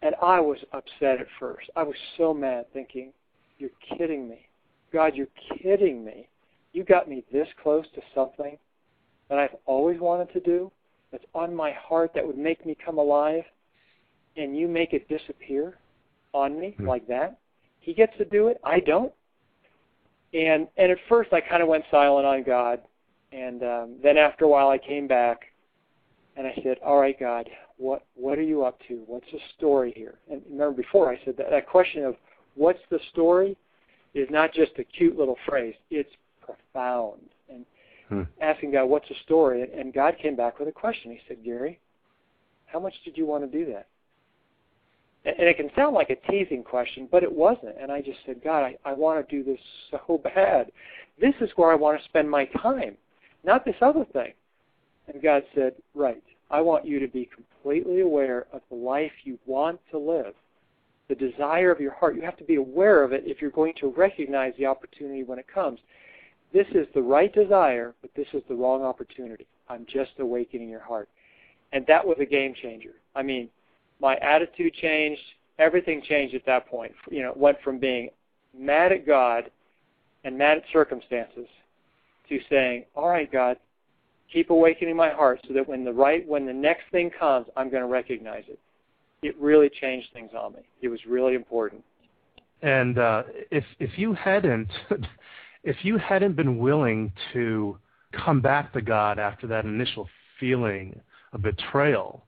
[0.02, 1.70] And I was upset at first.
[1.74, 3.12] I was so mad, thinking,
[3.58, 4.46] "You're kidding me,
[4.92, 5.14] God!
[5.14, 5.28] You're
[5.62, 6.28] kidding me."
[6.72, 8.58] you got me this close to something
[9.28, 10.70] that I've always wanted to do,
[11.10, 13.44] that's on my heart that would make me come alive,
[14.36, 15.78] and you make it disappear
[16.32, 16.88] on me mm-hmm.
[16.88, 17.38] like that.
[17.80, 18.58] He gets to do it.
[18.64, 19.12] I don't.
[20.32, 22.80] And and at first I kind of went silent on God,
[23.32, 25.42] and um, then after a while I came back,
[26.36, 29.02] and I said, "All right, God, what what are you up to?
[29.06, 32.16] What's the story here?" And remember before I said that that question of
[32.54, 33.56] what's the story
[34.14, 35.74] is not just a cute little phrase.
[35.90, 37.20] It's profound.
[37.48, 37.64] And
[38.08, 38.22] hmm.
[38.40, 39.62] asking God, what's the story?
[39.62, 41.10] And God came back with a question.
[41.10, 41.78] He said, Gary,
[42.66, 43.86] how much did you want to do that?
[45.24, 47.76] And it can sound like a teasing question, but it wasn't.
[47.80, 50.72] And I just said, God, I, I want to do this so bad.
[51.20, 52.96] This is where I want to spend my time,
[53.44, 54.32] not this other thing.
[55.12, 56.22] And God said, Right.
[56.50, 60.34] I want you to be completely aware of the life you want to live,
[61.08, 62.14] the desire of your heart.
[62.14, 65.38] You have to be aware of it if you're going to recognize the opportunity when
[65.38, 65.80] it comes.
[66.52, 69.46] This is the right desire, but this is the wrong opportunity.
[69.70, 71.08] I'm just awakening your heart.
[71.72, 72.92] And that was a game changer.
[73.16, 73.48] I mean,
[73.98, 75.22] my attitude changed.
[75.58, 76.92] Everything changed at that point.
[77.10, 78.10] You know, it went from being
[78.54, 79.50] mad at God
[80.24, 81.46] and mad at circumstances
[82.48, 83.58] saying, "All right, God,
[84.32, 87.70] keep awakening my heart so that when the right when the next thing comes, I'm
[87.70, 88.58] going to recognize it."
[89.22, 90.60] It really changed things on me.
[90.80, 91.84] It was really important.
[92.62, 94.70] And uh, if if you hadn't
[95.64, 97.78] if you hadn't been willing to
[98.12, 101.00] come back to God after that initial feeling
[101.32, 102.24] of betrayal,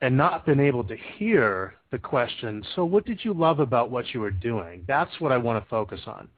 [0.00, 4.12] and not been able to hear the question, so what did you love about what
[4.12, 4.84] you were doing?
[4.86, 6.28] That's what I want to focus on.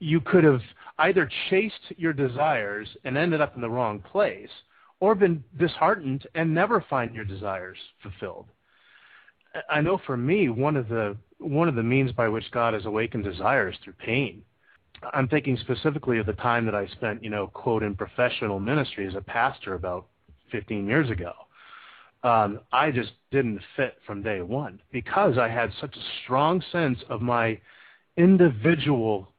[0.00, 0.60] You could have
[0.98, 4.50] either chased your desires and ended up in the wrong place,
[4.98, 8.46] or been disheartened and never find your desires fulfilled.
[9.68, 12.84] I know for me, one of the one of the means by which God has
[12.84, 14.42] awakened desires through pain.
[15.14, 19.06] I'm thinking specifically of the time that I spent, you know, quote, in professional ministry
[19.08, 20.06] as a pastor about
[20.52, 21.32] 15 years ago.
[22.22, 26.98] Um, I just didn't fit from day one because I had such a strong sense
[27.08, 27.58] of my
[28.18, 29.29] individual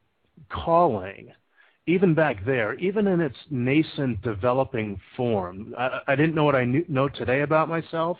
[0.49, 1.31] calling,
[1.87, 5.73] even back there, even in its nascent developing form.
[5.77, 8.17] I, I didn't know what I knew, know today about myself,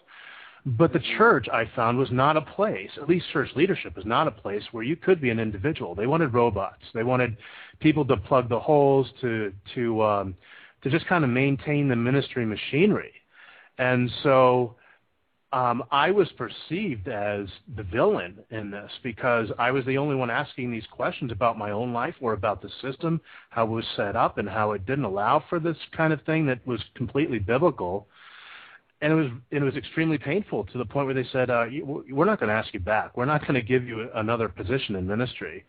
[0.66, 4.28] but the church, I found, was not a place, at least church leadership was not
[4.28, 5.96] a place where you could be an individual.
[5.96, 6.84] They wanted robots.
[6.94, 7.38] They wanted
[7.80, 10.36] people to plug the holes, to, to, um,
[10.84, 13.14] to just kind of maintain the ministry machinery.
[13.80, 14.76] And so
[15.54, 20.30] um, I was perceived as the villain in this because I was the only one
[20.30, 24.16] asking these questions about my own life or about the system, how it was set
[24.16, 28.08] up, and how it didn't allow for this kind of thing that was completely biblical
[29.02, 32.26] and it was it was extremely painful to the point where they said, uh, "We're
[32.26, 33.18] not going to ask you back.
[33.18, 35.66] We're not going to give you another position in ministry,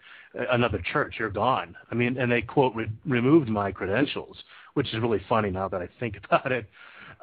[0.50, 1.16] another church.
[1.18, 4.36] You're gone." I mean, and they quote re- removed my credentials,
[4.74, 6.66] which is really funny now that I think about it.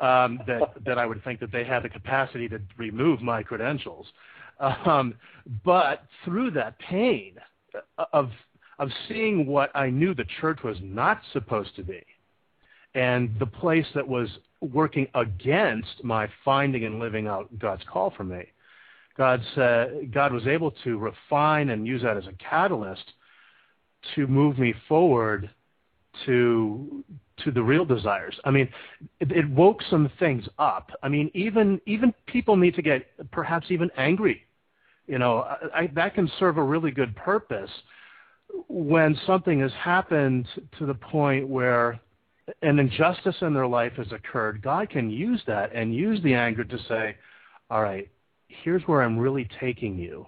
[0.01, 4.07] Um, that that I would think that they had the capacity to remove my credentials,
[4.85, 5.13] um,
[5.65, 7.35] but through that pain
[8.13, 8.31] of
[8.77, 12.01] of seeing what I knew the church was not supposed to be,
[12.95, 14.29] and the place that was
[14.61, 18.43] working against my finding and living out God's call for me.
[19.17, 23.03] God said God was able to refine and use that as a catalyst
[24.15, 25.49] to move me forward
[26.25, 27.03] to
[27.43, 28.39] to the real desires.
[28.43, 28.69] I mean,
[29.19, 30.91] it, it woke some things up.
[31.03, 34.43] I mean, even even people need to get perhaps even angry.
[35.07, 37.71] You know, I, I, that can serve a really good purpose
[38.67, 40.47] when something has happened
[40.77, 41.99] to the point where
[42.61, 46.63] an injustice in their life has occurred, God can use that and use the anger
[46.63, 47.15] to say,
[47.69, 48.09] all right,
[48.47, 50.25] here's where I'm really taking you.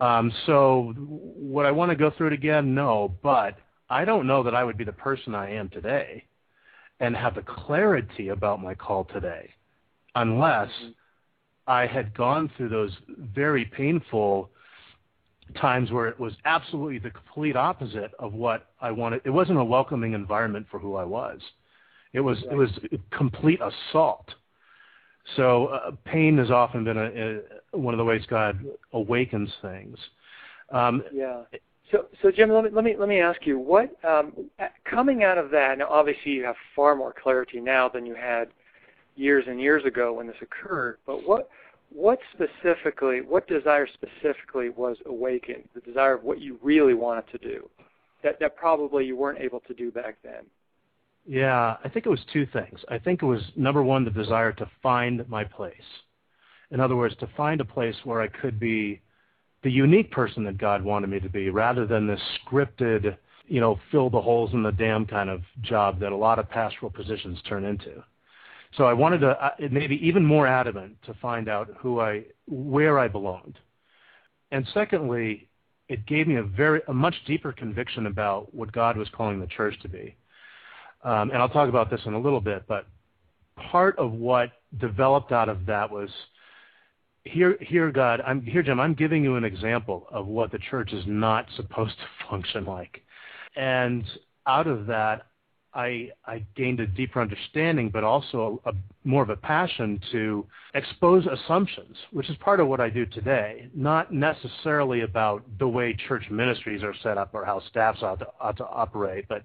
[0.00, 2.74] Um, so would I want to go through it again?
[2.74, 3.58] No, but
[3.90, 6.24] I don't know that I would be the person I am today
[7.00, 9.50] and have the clarity about my call today
[10.14, 10.90] unless mm-hmm.
[11.66, 14.50] I had gone through those very painful
[15.60, 19.22] times where it was absolutely the complete opposite of what I wanted.
[19.24, 21.40] It wasn't a welcoming environment for who I was.
[22.12, 22.52] It was right.
[22.52, 22.70] it was
[23.10, 24.28] complete assault.
[25.36, 27.40] So uh, pain has often been a,
[27.74, 29.98] a, one of the ways God awakens things.
[30.70, 31.42] Um, yeah.
[31.90, 34.32] So, so Jim, let me let me let me ask you what um,
[34.84, 35.78] coming out of that.
[35.78, 38.48] Now, obviously, you have far more clarity now than you had
[39.16, 40.98] years and years ago when this occurred.
[41.06, 41.48] But what
[41.90, 45.64] what specifically, what desire specifically was awakened?
[45.74, 47.70] The desire of what you really wanted to do,
[48.22, 50.44] that that probably you weren't able to do back then.
[51.26, 52.80] Yeah, I think it was two things.
[52.88, 55.74] I think it was number one, the desire to find my place.
[56.70, 59.00] In other words, to find a place where I could be
[59.62, 63.16] the unique person that God wanted me to be, rather than this scripted,
[63.46, 66.48] you know, fill the holes in the dam kind of job that a lot of
[66.48, 68.02] pastoral positions turn into.
[68.76, 72.98] So I wanted to uh, maybe even more adamant to find out who I, where
[72.98, 73.58] I belonged.
[74.50, 75.48] And secondly,
[75.88, 79.46] it gave me a very, a much deeper conviction about what God was calling the
[79.46, 80.14] church to be.
[81.02, 82.86] Um, and I'll talk about this in a little bit, but
[83.70, 86.10] part of what developed out of that was
[87.30, 88.80] here, here, God, I'm here, Jim.
[88.80, 93.02] I'm giving you an example of what the church is not supposed to function like,
[93.56, 94.04] and
[94.46, 95.26] out of that,
[95.74, 98.72] I, I gained a deeper understanding, but also a, a,
[99.04, 103.68] more of a passion to expose assumptions, which is part of what I do today.
[103.74, 108.28] Not necessarily about the way church ministries are set up or how staffs ought to,
[108.40, 109.44] ought to operate, but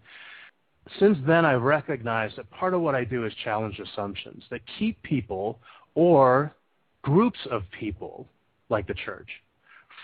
[0.99, 5.01] since then I've recognized that part of what I do is challenge assumptions that keep
[5.03, 5.59] people
[5.95, 6.55] or
[7.03, 8.27] groups of people
[8.69, 9.29] like the church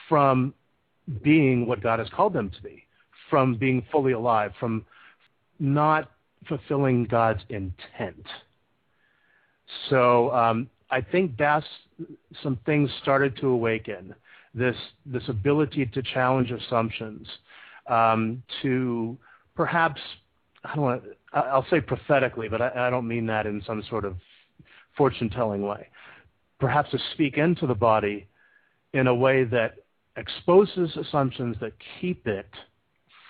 [0.08, 0.54] from
[1.24, 2.84] being what God has called them to be,
[3.30, 4.86] from being fully alive, from
[5.60, 6.12] not
[6.48, 8.26] fulfilling God's intent.
[9.90, 11.66] So um, I think that's
[12.44, 14.16] some things started to awaken
[14.54, 17.28] this this ability to challenge assumptions,
[17.88, 19.18] um, to
[19.56, 20.02] perhaps
[20.64, 24.06] I don't want I'll say prophetically, but I, I don't mean that in some sort
[24.06, 24.16] of
[24.98, 25.88] fortune telling way.
[26.60, 28.28] Perhaps to speak into the body
[28.94, 29.76] in a way that
[30.18, 32.50] exposes assumptions that keep it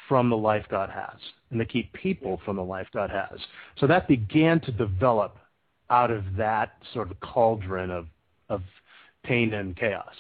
[0.08, 1.20] from the life God has
[1.52, 3.40] and to keep people from the life God has.
[3.78, 5.38] So that began to develop
[5.90, 8.08] out of that sort of cauldron of
[8.50, 8.62] of
[9.24, 10.16] pain and chaos.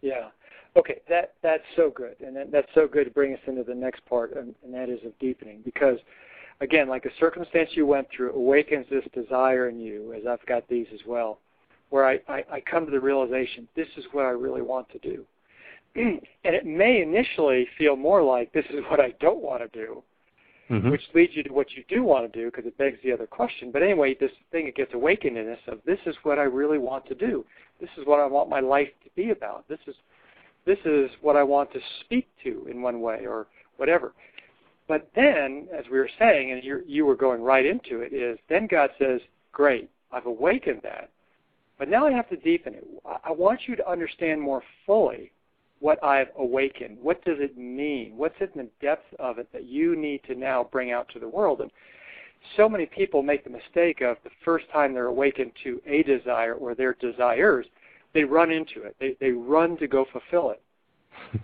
[0.00, 0.28] Yeah.
[0.76, 3.74] Okay, that that's so good, and that, that's so good to bring us into the
[3.74, 5.60] next part, and, and that is of deepening.
[5.64, 5.98] Because,
[6.62, 10.66] again, like a circumstance you went through awakens this desire in you, as I've got
[10.68, 11.40] these as well,
[11.92, 14.98] where I, I, I come to the realization this is what I really want to
[14.98, 15.24] do,
[15.94, 20.02] and it may initially feel more like this is what I don't want to do,
[20.70, 20.90] mm-hmm.
[20.90, 23.26] which leads you to what you do want to do because it begs the other
[23.26, 23.70] question.
[23.70, 26.78] But anyway, this thing it gets awakened in us of this is what I really
[26.78, 27.44] want to do.
[27.78, 29.68] This is what I want my life to be about.
[29.68, 29.94] This is
[30.64, 34.14] this is what I want to speak to in one way or whatever.
[34.88, 38.38] But then, as we were saying, and you you were going right into it, is
[38.48, 39.20] then God says,
[39.52, 41.10] "Great, I've awakened that,
[41.78, 42.86] but now I have to deepen it.
[43.24, 45.32] I want you to understand more fully
[45.80, 46.98] what I've awakened.
[47.00, 48.16] What does it mean?
[48.16, 51.28] What's in the depth of it that you need to now bring out to the
[51.28, 51.60] world?
[51.60, 51.70] And
[52.56, 56.54] so many people make the mistake of the first time they're awakened to a desire
[56.54, 57.66] or their desires,
[58.14, 58.96] they run into it.
[59.00, 60.62] They they run to go fulfill it.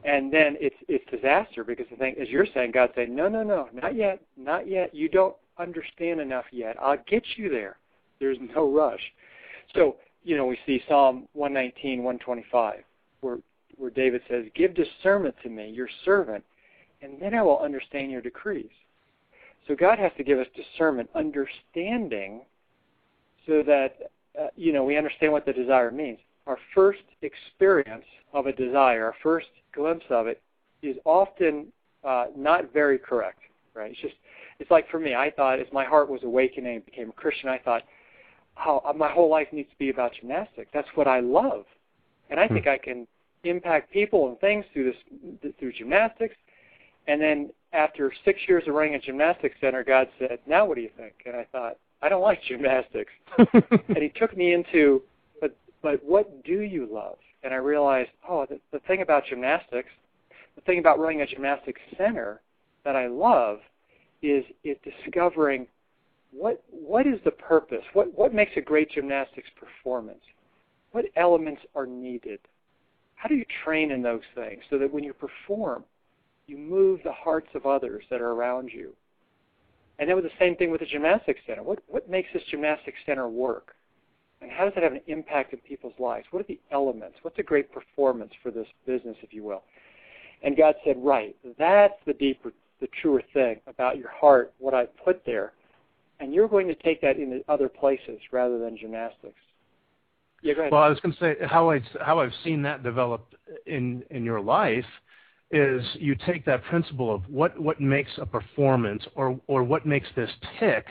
[0.04, 3.42] and then it's it's disaster because the thing as you're saying, God's saying, No, no,
[3.42, 4.94] no, not yet, not yet.
[4.94, 6.76] You don't understand enough yet.
[6.80, 7.76] I'll get you there.
[8.20, 9.00] There's no rush.
[9.74, 12.82] So, you know, we see Psalm 119, 125,
[13.20, 13.38] where
[13.78, 16.44] where David says, Give discernment to me, your servant,
[17.00, 18.70] and then I will understand your decrees.
[19.66, 22.42] So God has to give us discernment, understanding,
[23.46, 26.18] so that, uh, you know, we understand what the desire means.
[26.46, 30.42] Our first experience of a desire, our first glimpse of it,
[30.82, 31.66] is often
[32.04, 33.40] uh, not very correct,
[33.74, 33.90] right?
[33.90, 34.14] It's just,
[34.58, 37.58] it's like for me, I thought as my heart was awakening became a Christian, I
[37.58, 37.82] thought,
[38.66, 40.70] oh, my whole life needs to be about gymnastics.
[40.72, 41.64] That's what I love.
[42.30, 42.54] And I hmm.
[42.54, 43.06] think I can
[43.44, 44.92] impact people and things through
[45.42, 46.34] this through gymnastics.
[47.06, 50.82] And then after six years of running a gymnastics center, God said, "Now what do
[50.82, 55.02] you think?" And I thought, "I don't like gymnastics." and He took me into,
[55.40, 57.18] but but what do you love?
[57.44, 59.90] And I realized, oh, the, the thing about gymnastics,
[60.56, 62.40] the thing about running a gymnastics center
[62.84, 63.60] that I love,
[64.22, 65.68] is it discovering
[66.32, 67.84] what what is the purpose?
[67.92, 70.22] What what makes a great gymnastics performance?
[70.92, 72.40] What elements are needed?
[73.14, 75.84] How do you train in those things so that when you perform,
[76.46, 78.94] you move the hearts of others that are around you?
[79.98, 81.62] And then with the same thing with the gymnastics center.
[81.62, 83.74] What, what makes this gymnastics center work?
[84.40, 86.26] And how does it have an impact in people's lives?
[86.30, 87.16] What are the elements?
[87.22, 89.64] What's a great performance for this business, if you will?
[90.44, 94.86] And God said, right, that's the deeper, the truer thing about your heart, what I
[95.04, 95.52] put there.
[96.20, 99.38] And you're going to take that into other places rather than gymnastics.
[100.42, 100.72] Yeah, go ahead.
[100.72, 103.34] Well, I was going to say how I how I've seen that develop
[103.66, 104.84] in in your life
[105.50, 110.08] is you take that principle of what what makes a performance or or what makes
[110.14, 110.86] this tick,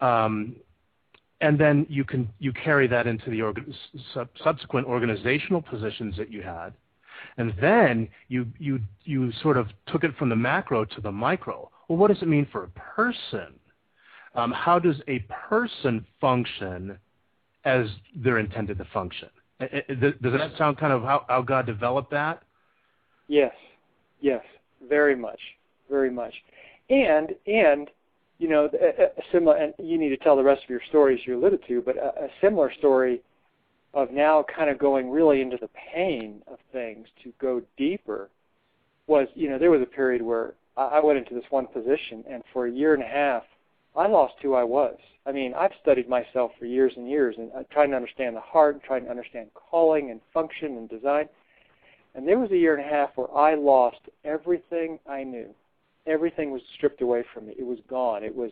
[0.00, 0.56] um,
[1.40, 3.74] and then you can you carry that into the
[4.14, 6.72] sub- subsequent organizational positions that you had,
[7.36, 11.70] and then you you you sort of took it from the macro to the micro.
[11.88, 13.59] Well, what does it mean for a person?
[14.34, 16.98] Um, how does a person function?
[17.64, 19.28] as they're intended to function.
[19.60, 22.42] Does that sound kind of how, how God developed that?
[23.28, 23.52] Yes,
[24.20, 24.42] yes,
[24.88, 25.40] very much,
[25.90, 26.32] very much,
[26.88, 27.90] and and
[28.38, 29.56] you know a, a similar.
[29.56, 32.24] And you need to tell the rest of your stories you alluded to, but a,
[32.24, 33.20] a similar story
[33.92, 38.30] of now kind of going really into the pain of things to go deeper
[39.06, 42.42] was you know there was a period where I went into this one position and
[42.52, 43.42] for a year and a half
[43.96, 44.96] I lost who I was.
[45.26, 48.40] I mean, I've studied myself for years and years and uh, trying to understand the
[48.40, 51.28] heart, and trying to understand calling and function and design.
[52.14, 55.54] And there was a year and a half where I lost everything I knew.
[56.06, 57.54] Everything was stripped away from me.
[57.58, 58.24] It was gone.
[58.24, 58.50] It was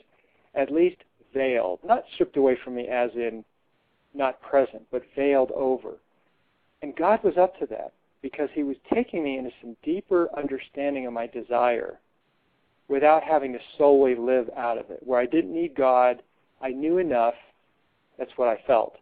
[0.54, 0.98] at least
[1.32, 1.80] veiled.
[1.84, 3.44] Not stripped away from me as in
[4.14, 5.94] not present, but veiled over.
[6.82, 11.06] And God was up to that because He was taking me into some deeper understanding
[11.06, 11.98] of my desire
[12.88, 16.22] without having to solely live out of it, where I didn't need God.
[16.60, 17.34] I knew enough.
[18.18, 18.96] That's what I felt.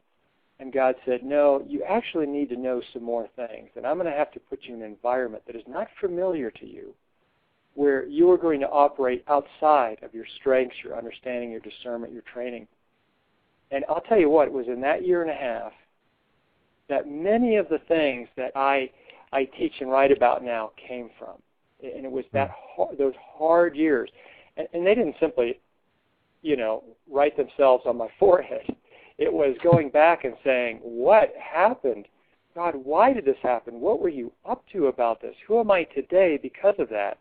[0.59, 3.71] And God said, No, you actually need to know some more things.
[3.77, 6.51] And I'm going to have to put you in an environment that is not familiar
[6.51, 6.95] to you,
[7.75, 12.23] where you are going to operate outside of your strengths, your understanding, your discernment, your
[12.33, 12.67] training.
[13.71, 15.73] And I'll tell you what, it was in that year and a half
[16.89, 18.91] that many of the things that I,
[19.33, 21.35] I teach and write about now came from
[21.83, 24.11] and it was that hard, those hard years,
[24.57, 25.61] and, and they didn't simply,
[26.43, 28.75] you know, write themselves on my forehead.
[29.19, 32.07] It was going back and saying, "What happened?
[32.55, 33.81] God, why did this happen?
[33.81, 35.35] What were you up to about this?
[35.47, 37.19] Who am I today because of that?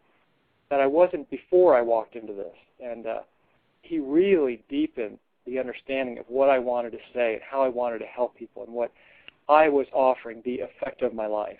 [0.70, 3.20] That I wasn't before I walked into this." And uh,
[3.82, 8.00] he really deepened the understanding of what I wanted to say and how I wanted
[8.00, 8.92] to help people and what
[9.48, 11.60] I was offering, the effect of my life.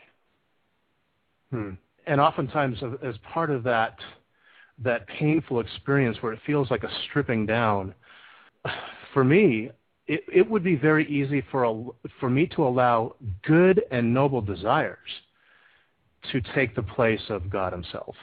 [1.52, 1.72] Hmm.
[2.08, 3.98] And oftentimes, as part of that
[4.84, 7.94] that painful experience where it feels like a stripping down,
[9.14, 9.70] for me,
[10.08, 14.42] it, it would be very easy for a, for me to allow good and noble
[14.42, 14.98] desires
[16.32, 18.16] to take the place of God Himself.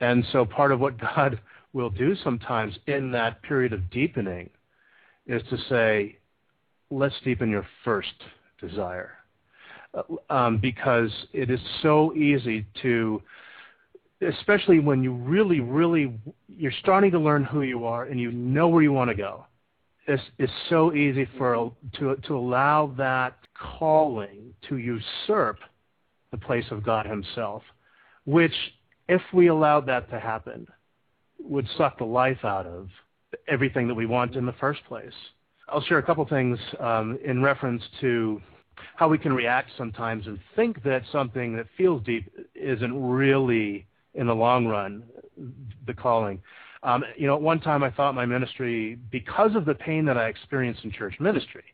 [0.00, 1.40] And so, part of what God
[1.72, 4.50] will do sometimes in that period of deepening
[5.26, 6.18] is to say,
[6.90, 8.14] let's deepen your first
[8.60, 9.15] desire.
[10.28, 13.22] Um, because it is so easy to,
[14.20, 18.68] especially when you really, really, you're starting to learn who you are and you know
[18.68, 19.46] where you want to go.
[20.06, 25.58] It's, it's so easy for to to allow that calling to usurp
[26.30, 27.62] the place of God Himself,
[28.26, 28.54] which,
[29.08, 30.66] if we allowed that to happen,
[31.38, 32.90] would suck the life out of
[33.48, 35.14] everything that we want in the first place.
[35.68, 38.42] I'll share a couple things um, in reference to
[38.96, 44.26] how we can react sometimes and think that something that feels deep isn't really, in
[44.26, 45.02] the long run,
[45.86, 46.40] the calling.
[46.82, 50.16] Um, you know, at one time I thought my ministry, because of the pain that
[50.16, 51.64] I experienced in church ministry,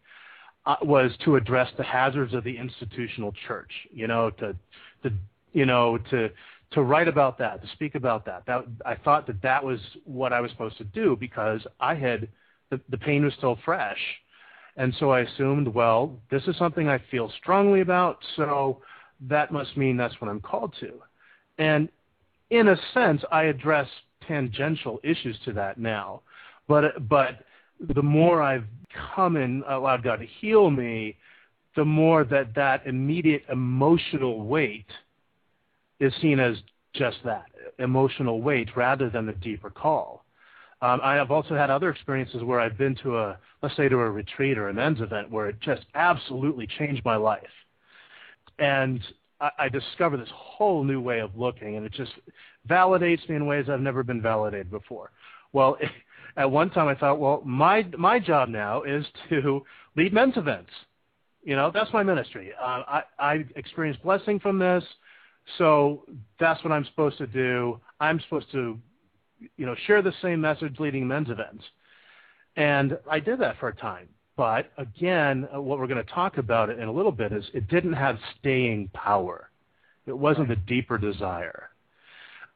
[0.65, 3.71] uh, was to address the hazards of the institutional church.
[3.93, 4.57] You know, to,
[5.03, 5.13] to,
[5.53, 6.31] you know, to
[6.73, 8.47] to write about that, to speak about that.
[8.47, 12.29] That I thought that that was what I was supposed to do because I had
[12.71, 13.99] the, the pain was still fresh,
[14.77, 18.81] and so I assumed, well, this is something I feel strongly about, so
[19.29, 20.93] that must mean that's what I'm called to.
[21.59, 21.89] And
[22.51, 23.89] in a sense, I address
[24.27, 26.23] tangential issues to that now,
[26.69, 27.45] but but
[27.95, 28.67] the more I've
[29.15, 31.17] come and allowed God to heal me,
[31.77, 34.87] the more that that immediate emotional weight
[36.01, 36.57] is seen as
[36.95, 37.47] just that
[37.79, 40.22] emotional weight rather than the deeper call.
[40.83, 43.97] Um, I have also had other experiences where I've been to a, let's say, to
[43.97, 47.43] a retreat or a men's event where it just absolutely changed my life.
[48.59, 49.01] And
[49.41, 52.13] I, I discovered this whole new way of looking, and it just
[52.69, 55.13] validates me in ways I've never been validated before.
[55.53, 55.79] Well,
[56.37, 59.63] at one time I thought, well, my my job now is to
[59.97, 60.71] lead men's events.
[61.45, 62.53] You know, that's my ministry.
[62.61, 64.85] Uh, I I experienced blessing from this.
[65.59, 66.05] So
[66.39, 67.81] that's what I'm supposed to do.
[68.01, 68.79] I'm supposed to,
[69.57, 71.65] you know, share the same message leading men's events.
[72.57, 74.09] And I did that for a time.
[74.37, 77.69] But again, uh, what we're going to talk about in a little bit is it
[77.69, 79.51] didn't have staying power.
[80.07, 81.71] It wasn't the deeper desire.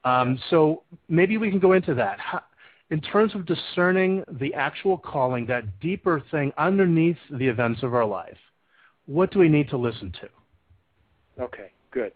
[0.04, 2.18] Um, so maybe we can go into that.
[2.18, 2.42] How,
[2.90, 8.04] in terms of discerning the actual calling, that deeper thing underneath the events of our
[8.04, 8.38] life,
[9.06, 11.42] what do we need to listen to?
[11.42, 12.12] Okay, good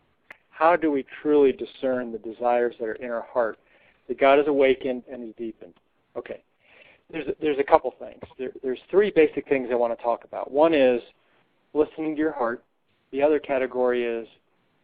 [0.60, 3.58] how do we truly discern the desires that are in our heart
[4.10, 5.74] that God has awakened and He's deepened?
[6.16, 6.42] Okay,
[7.10, 8.20] there's a, there's a couple things.
[8.38, 10.50] There, there's three basic things I want to talk about.
[10.50, 11.00] One is
[11.72, 12.62] listening to your heart.
[13.12, 14.28] The other category is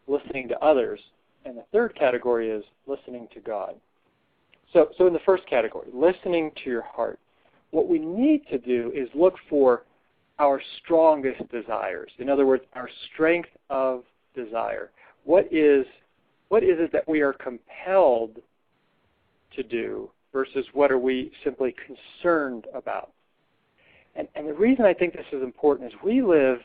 [0.07, 1.01] listening to others,
[1.45, 3.75] and the third category is listening to God.
[4.73, 7.19] So, so in the first category, listening to your heart,
[7.73, 9.83] what we need to do is look for
[10.39, 12.11] our strongest desires.
[12.19, 14.05] In other words, our strength of
[14.35, 14.91] desire
[15.27, 15.85] what is
[16.49, 18.39] what is it that we are compelled
[19.57, 23.13] to do versus what are we simply concerned about?
[24.15, 26.59] And, and the reason I think this is important is we live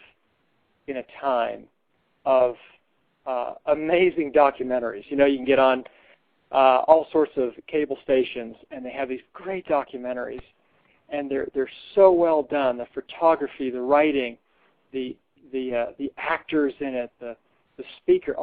[0.87, 1.65] in a time
[2.25, 2.55] of
[3.25, 5.03] uh, amazing documentaries.
[5.09, 5.83] You know, you can get on
[6.51, 10.41] uh, all sorts of cable stations, and they have these great documentaries,
[11.09, 12.77] and they're they're so well done.
[12.77, 14.37] The photography, the writing,
[14.91, 15.15] the
[15.51, 17.35] the uh, the actors in it, the
[17.77, 18.35] the speaker.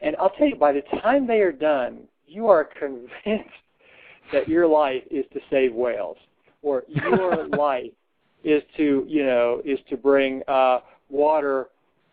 [0.00, 3.50] And I'll tell you, by the time they are done, you are convinced
[4.32, 6.16] that your life is to save whales,
[6.62, 7.90] or your life
[8.44, 11.68] is to, you know, is to bring uh, water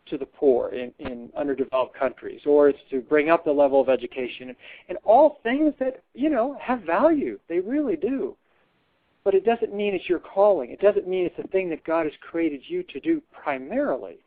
[0.07, 3.89] to the poor in, in underdeveloped countries, or it's to bring up the level of
[3.89, 4.57] education, and,
[4.89, 7.39] and all things that you know have value.
[7.49, 8.35] They really do.
[9.23, 10.69] But it doesn't mean it's your calling.
[10.69, 14.19] It doesn't mean it's the thing that God has created you to do primarily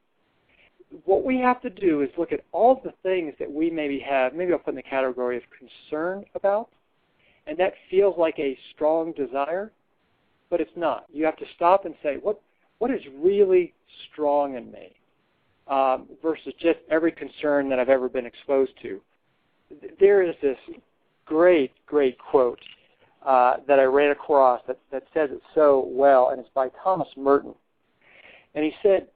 [1.04, 4.34] what we have to do is look at all the things that we maybe have,
[4.34, 6.68] maybe I'll put in the category of concern about,
[7.48, 9.72] and that feels like a strong desire,
[10.50, 11.06] but it's not.
[11.12, 12.40] You have to stop and say, what
[12.78, 13.74] what is really
[14.12, 14.92] strong in me,
[15.66, 19.00] um, versus just every concern that I've ever been exposed to.
[19.98, 20.58] There is this
[21.26, 22.60] great, great quote
[23.26, 27.08] uh, that I ran across that, that says it so well, and it's by Thomas
[27.16, 27.54] Merton.
[28.54, 29.08] And he said,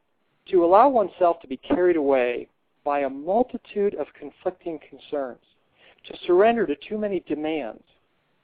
[0.50, 2.48] to allow oneself to be carried away
[2.84, 5.38] by a multitude of conflicting concerns,
[6.08, 7.84] to surrender to too many demands,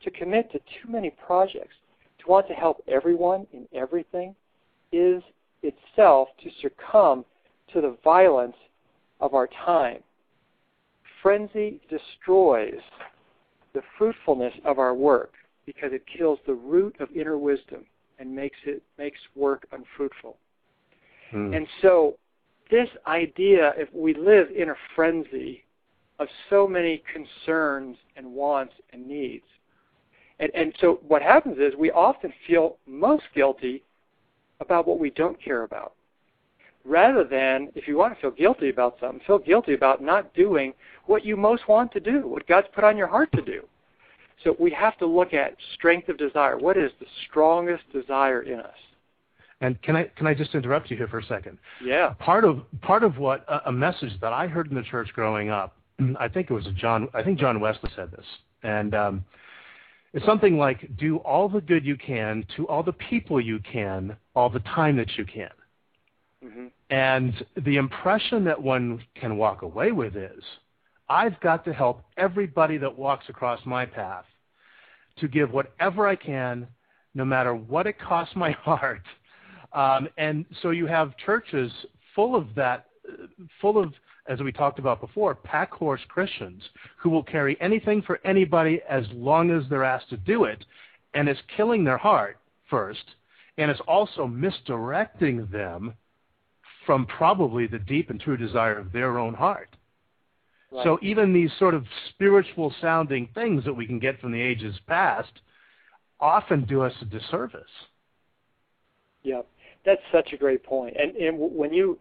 [0.03, 1.75] to commit to too many projects,
[2.19, 4.35] to want to help everyone in everything,
[4.93, 5.23] is
[5.63, 7.25] itself to succumb
[7.73, 8.57] to the violence
[9.21, 9.99] of our time.
[11.23, 12.81] Frenzy destroys
[13.75, 15.33] the fruitfulness of our work
[15.67, 17.85] because it kills the root of inner wisdom
[18.19, 20.37] and makes it makes work unfruitful.
[21.31, 21.53] Hmm.
[21.53, 22.17] And so
[22.71, 25.65] this idea if we live in a frenzy
[26.19, 29.45] of so many concerns and wants and needs.
[30.41, 33.83] And and so what happens is we often feel most guilty
[34.61, 35.95] about what we don't care about
[36.89, 40.73] rather than, if you want to feel guilty about something, feel guilty about not doing
[41.07, 43.63] what you most want to do, what God's put on your heart to do.
[44.43, 46.57] So we have to look at strength of desire.
[46.57, 48.75] What is the strongest desire in us?
[49.61, 51.59] And can I can I just interrupt you here for a second?
[51.85, 52.11] Yeah.
[52.21, 55.51] Part of part of what a, a message that I heard in the church growing
[55.51, 55.77] up,
[56.21, 57.09] I think it was John.
[57.13, 58.25] I think John Wesley said this,
[58.63, 59.25] and um,
[60.13, 64.17] it's something like, "Do all the good you can to all the people you can,
[64.35, 65.51] all the time that you can."
[66.45, 66.67] Mm-hmm.
[66.91, 70.43] And the impression that one can walk away with is,
[71.09, 74.25] I've got to help everybody that walks across my path
[75.19, 76.67] to give whatever I can,
[77.15, 79.03] no matter what it costs my heart.
[79.73, 81.71] Um, and so you have churches
[82.15, 82.87] full of that,
[83.61, 83.93] full of,
[84.29, 86.63] as we talked about before, pack horse Christians
[86.99, 90.65] who will carry anything for anybody as long as they're asked to do it,
[91.15, 93.05] and it's killing their heart first,
[93.57, 95.95] and it's also misdirecting them
[96.85, 99.75] from probably the deep and true desire of their own heart.
[100.71, 100.85] Right.
[100.85, 104.77] So even these sort of spiritual sounding things that we can get from the ages
[104.87, 105.33] past
[106.21, 107.63] often do us a disservice.
[109.23, 109.43] Yeah,
[109.85, 110.97] that's such a great point.
[110.99, 111.99] And, and when you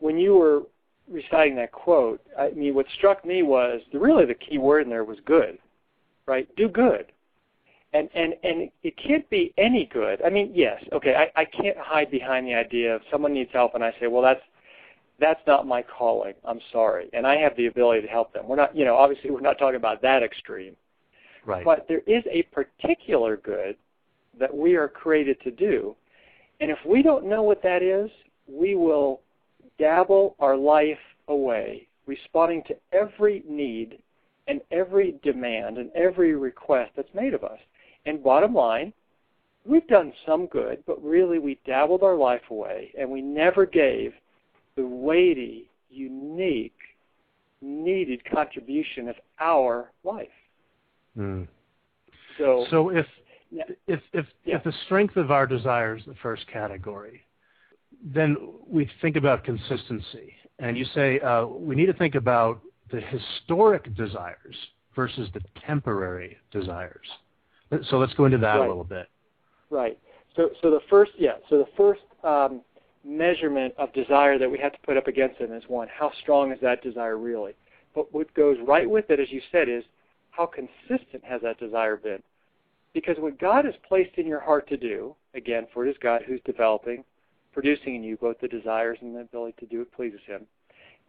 [0.00, 0.62] when you were
[1.10, 4.90] reciting that quote, I mean, what struck me was the, really the key word in
[4.90, 5.58] there was good,
[6.26, 6.48] right?
[6.56, 7.06] Do good
[7.96, 10.20] and and and it can't be any good.
[10.22, 13.74] I mean, yes, okay, I, I can't hide behind the idea of someone needs help,
[13.74, 14.40] and I say, well, that's
[15.18, 16.34] that's not my calling.
[16.44, 18.46] I'm sorry, and I have the ability to help them.
[18.46, 20.76] We're not, you know, obviously we're not talking about that extreme,
[21.44, 21.64] right?
[21.64, 23.76] But there is a particular good
[24.38, 25.96] that we are created to do,
[26.60, 28.10] and if we don't know what that is,
[28.46, 29.20] we will
[29.78, 30.98] dabble our life
[31.28, 33.98] away, responding to every need
[34.48, 37.58] and every demand and every request that's made of us.
[38.04, 38.92] And bottom line,
[39.64, 44.12] we've done some good, but really we dabbled our life away and we never gave
[44.76, 46.72] the weighty, unique,
[47.60, 50.28] needed contribution of our life.
[51.18, 51.48] Mm.
[52.38, 53.06] So, so if
[53.50, 53.64] yeah.
[53.86, 54.56] if if yeah.
[54.56, 57.22] if the strength of our desire is the first category,
[58.14, 58.36] then
[58.68, 62.60] we think about consistency, and you say uh, we need to think about
[62.92, 64.56] the historic desires
[64.94, 67.06] versus the temporary desires.
[67.90, 68.64] So let's go into that right.
[68.64, 69.08] a little bit.
[69.70, 69.98] Right.
[70.36, 71.32] So, so the first, yeah.
[71.50, 72.60] So the first um,
[73.04, 76.52] measurement of desire that we have to put up against it is one: how strong
[76.52, 77.54] is that desire really?
[77.94, 79.82] But what goes right with it, as you said, is
[80.30, 82.22] how consistent has that desire been?
[82.92, 86.22] Because what God has placed in your heart to do, again, for it is God
[86.26, 87.04] who's developing,
[87.56, 90.42] producing in you both the desires and the ability to do it pleases Him.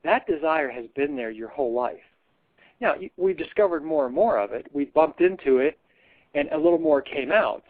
[0.06, 2.00] That desire has been there your whole life.
[2.80, 4.66] Now, we've discovered more and more of it.
[4.72, 5.78] We bumped into it
[6.36, 7.64] and a little more came out.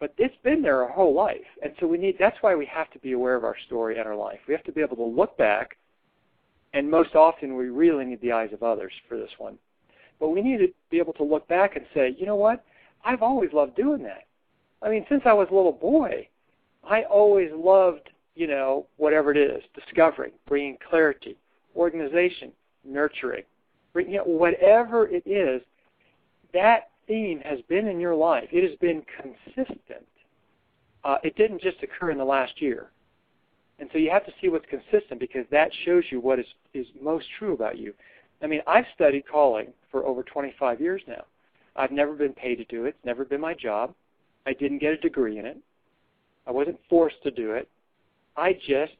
[0.00, 1.44] But it's been there our whole life.
[1.62, 4.08] And so we need that's why we have to be aware of our story and
[4.08, 4.38] our life.
[4.48, 5.76] We have to be able to look back
[6.72, 9.58] and most often we really need the eyes of others for this one.
[10.18, 12.64] But we need to be able to look back and say, you know what?
[13.04, 14.24] I've always loved doing that.
[14.80, 16.28] I mean, since I was a little boy,
[16.88, 21.36] I always loved, you know, whatever it is, discovering, bringing clarity,
[21.74, 22.52] organization,
[22.84, 23.42] nurturing,
[23.92, 25.62] bring, you know, whatever it is,
[26.52, 28.48] that theme has been in your life.
[28.52, 30.06] It has been consistent.
[31.04, 32.90] Uh, it didn't just occur in the last year.
[33.78, 36.86] And so you have to see what's consistent because that shows you what is, is
[37.00, 37.92] most true about you.
[38.42, 41.24] I mean, I've studied calling for over 25 years now.
[41.74, 42.90] I've never been paid to do it.
[42.90, 43.94] It's never been my job.
[44.46, 45.58] I didn't get a degree in it.
[46.46, 47.68] I wasn't forced to do it.
[48.36, 48.92] I just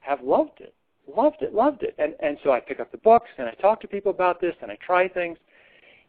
[0.00, 0.74] have loved it,
[1.14, 1.94] loved it, loved it.
[1.98, 4.54] And and so I pick up the books and I talk to people about this
[4.62, 5.38] and I try things.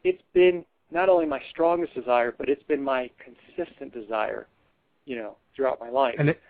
[0.03, 4.47] It's been not only my strongest desire, but it's been my consistent desire,
[5.05, 6.15] you know, throughout my life.
[6.19, 6.41] And it,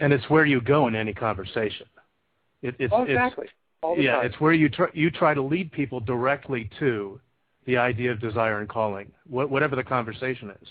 [0.00, 1.86] and it's where you go in any conversation.
[2.62, 3.44] It, it's, oh, exactly.
[3.44, 4.26] It's, All the yeah, time.
[4.26, 7.20] it's where you try you try to lead people directly to
[7.66, 10.68] the idea of desire and calling, wh- whatever the conversation is.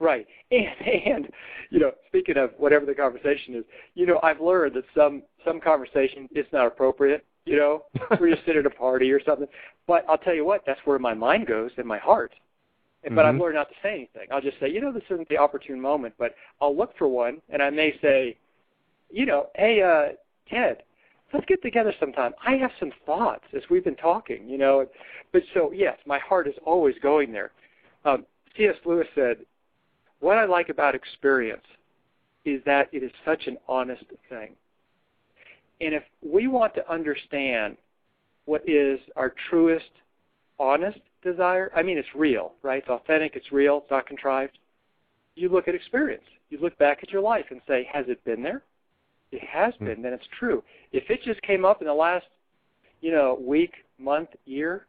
[0.00, 1.28] Right, and and
[1.70, 5.60] you know, speaking of whatever the conversation is, you know, I've learned that some some
[5.60, 7.24] conversation is not appropriate.
[7.44, 7.84] You know,
[8.20, 9.48] we just sit at a party or something.
[9.86, 12.32] But I'll tell you what, that's where my mind goes and my heart.
[13.02, 13.20] But mm-hmm.
[13.20, 14.28] I've learned not to say anything.
[14.30, 17.40] I'll just say, you know, this isn't the opportune moment, but I'll look for one,
[17.48, 18.36] and I may say,
[19.08, 20.14] you know, hey, uh,
[20.52, 20.82] Ted,
[21.32, 22.32] let's get together sometime.
[22.44, 24.86] I have some thoughts as we've been talking, you know.
[25.32, 27.52] But so yes, my heart is always going there.
[28.04, 28.26] Um,
[28.56, 28.76] C.S.
[28.84, 29.38] Lewis said,
[30.20, 31.66] "What I like about experience
[32.44, 34.56] is that it is such an honest thing."
[35.80, 37.76] And if we want to understand
[38.46, 39.90] what is our truest,
[40.58, 42.78] honest desire, I mean, it's real, right?
[42.78, 44.58] It's authentic, it's real, it's not contrived.
[45.34, 46.24] You look at experience.
[46.50, 48.62] You look back at your life and say, has it been there?
[49.30, 49.86] It has hmm.
[49.86, 50.64] been, then it's true.
[50.92, 52.26] If it just came up in the last,
[53.00, 54.86] you know, week, month, year,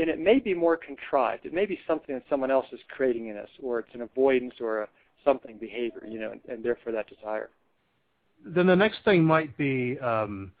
[0.00, 1.46] then it may be more contrived.
[1.46, 4.54] It may be something that someone else is creating in us, or it's an avoidance
[4.60, 4.88] or a
[5.24, 7.50] something behavior, you know, and, and therefore that desire.
[8.44, 10.52] Then the next thing might be, um,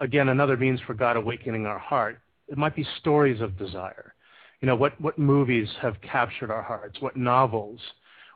[0.00, 2.20] again, another means for God awakening our heart.
[2.48, 4.14] It might be stories of desire.
[4.60, 7.00] You know, what, what movies have captured our hearts?
[7.00, 7.80] What novels?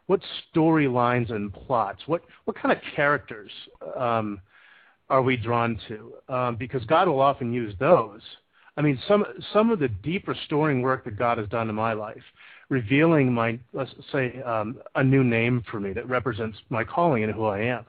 [0.06, 0.20] what
[0.54, 3.50] storylines and plots, what what kind of characters
[3.96, 4.40] um,
[5.10, 6.14] are we drawn to?
[6.28, 8.20] Um, because God will often use those.
[8.76, 11.92] I mean, some some of the deep restoring work that God has done in my
[11.92, 12.22] life,
[12.68, 17.32] revealing my let's say um, a new name for me that represents my calling and
[17.32, 17.86] who I am,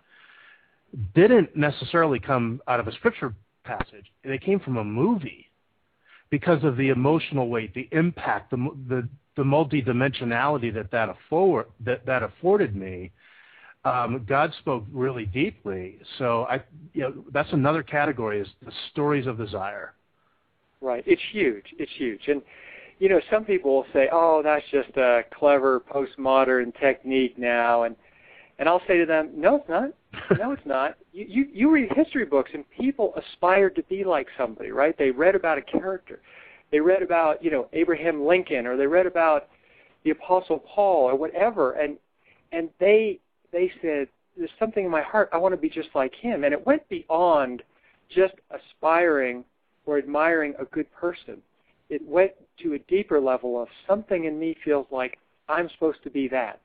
[1.13, 3.33] didn't necessarily come out of a scripture
[3.63, 4.05] passage.
[4.23, 5.49] They came from a movie
[6.29, 8.57] because of the emotional weight, the impact, the
[8.87, 9.07] the
[9.37, 13.11] the multidimensionality that that, afford, that, that afforded me,
[13.85, 15.99] um, God spoke really deeply.
[16.17, 16.63] So I,
[16.93, 19.93] you know, that's another category is the stories of desire.
[20.81, 21.03] Right.
[21.07, 21.65] It's huge.
[21.77, 22.27] It's huge.
[22.27, 22.41] And
[22.99, 27.95] you know, some people will say, "Oh, that's just a clever postmodern technique now," and
[28.59, 29.91] and I'll say to them, "No, it's not.
[30.39, 30.95] No, it's not.
[31.13, 34.97] You you, you read history books, and people aspired to be like somebody, right?
[34.97, 36.21] They read about a character
[36.71, 39.47] they read about you know Abraham Lincoln or they read about
[40.03, 41.97] the Apostle Paul or whatever, and
[42.51, 43.19] and they
[43.51, 44.07] they said
[44.37, 46.87] there's something in my heart I want to be just like him, and it went
[46.89, 47.63] beyond
[48.13, 49.43] just aspiring
[49.87, 51.41] or admiring a good person.
[51.89, 55.17] It went to a deeper level of something in me feels like
[55.47, 56.59] I'm supposed to be that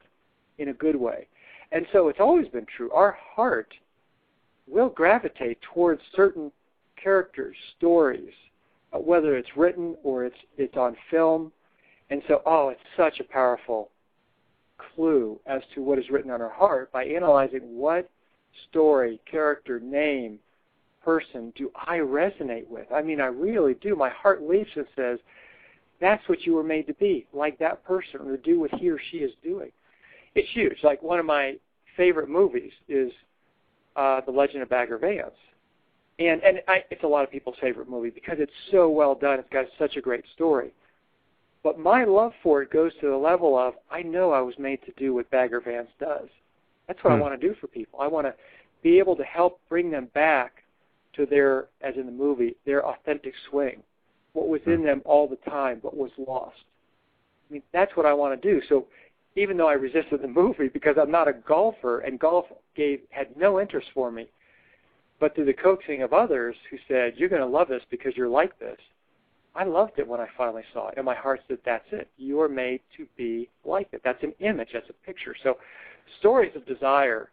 [0.59, 1.29] in a good way.
[1.71, 2.91] And so it's always been true.
[2.91, 3.73] Our heart
[4.67, 6.51] will gravitate towards certain
[7.03, 8.33] characters, stories,
[8.93, 11.53] uh, whether it's written or it's it's on film.
[12.11, 13.91] And so, oh, it's such a powerful
[14.77, 18.11] clue as to what is written on our heart by analyzing what
[18.69, 20.39] story, character, name,
[21.05, 22.87] person do I resonate with.
[22.93, 23.95] I mean, I really do.
[23.97, 25.19] My heart leaps and says,
[26.01, 28.99] that's what you were made to be, like that person, or do what he or
[29.11, 29.71] she is doing.
[30.35, 30.79] It's huge.
[30.83, 31.57] Like one of my
[31.97, 33.13] favorite movies is
[33.95, 35.35] uh, The Legend of Bagger Vance
[36.19, 39.39] and and I, it's a lot of people's favorite movie because it's so well done.
[39.39, 40.73] It's got such a great story.
[41.63, 44.81] But my love for it goes to the level of I know I was made
[44.85, 46.29] to do what Bagger Vance does.
[46.87, 47.19] That's what hmm.
[47.19, 48.01] I want to do for people.
[48.01, 48.35] I want to
[48.83, 50.62] be able to help bring them back
[51.15, 53.83] to their, as in the movie, their authentic swing,
[54.33, 54.85] what was in hmm.
[54.85, 56.65] them all the time but was lost.
[57.49, 58.63] I mean, that's what I want to do.
[58.69, 58.87] So
[59.37, 63.37] even though I resisted the movie because I'm not a golfer and golf gave had
[63.37, 64.27] no interest for me,
[65.21, 68.29] but through the coaxing of others who said, You're going to love this because you're
[68.29, 68.79] like this,
[69.55, 70.95] I loved it when I finally saw it.
[70.97, 72.09] And my heart said, That's it.
[72.17, 74.01] You are made to be like it.
[74.05, 75.37] That's an image, that's a picture.
[75.43, 75.59] So,
[76.19, 77.31] stories of desire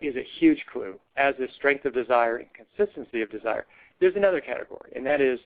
[0.00, 3.66] is a huge clue, as is strength of desire and consistency of desire.
[4.00, 5.38] There's another category, and that is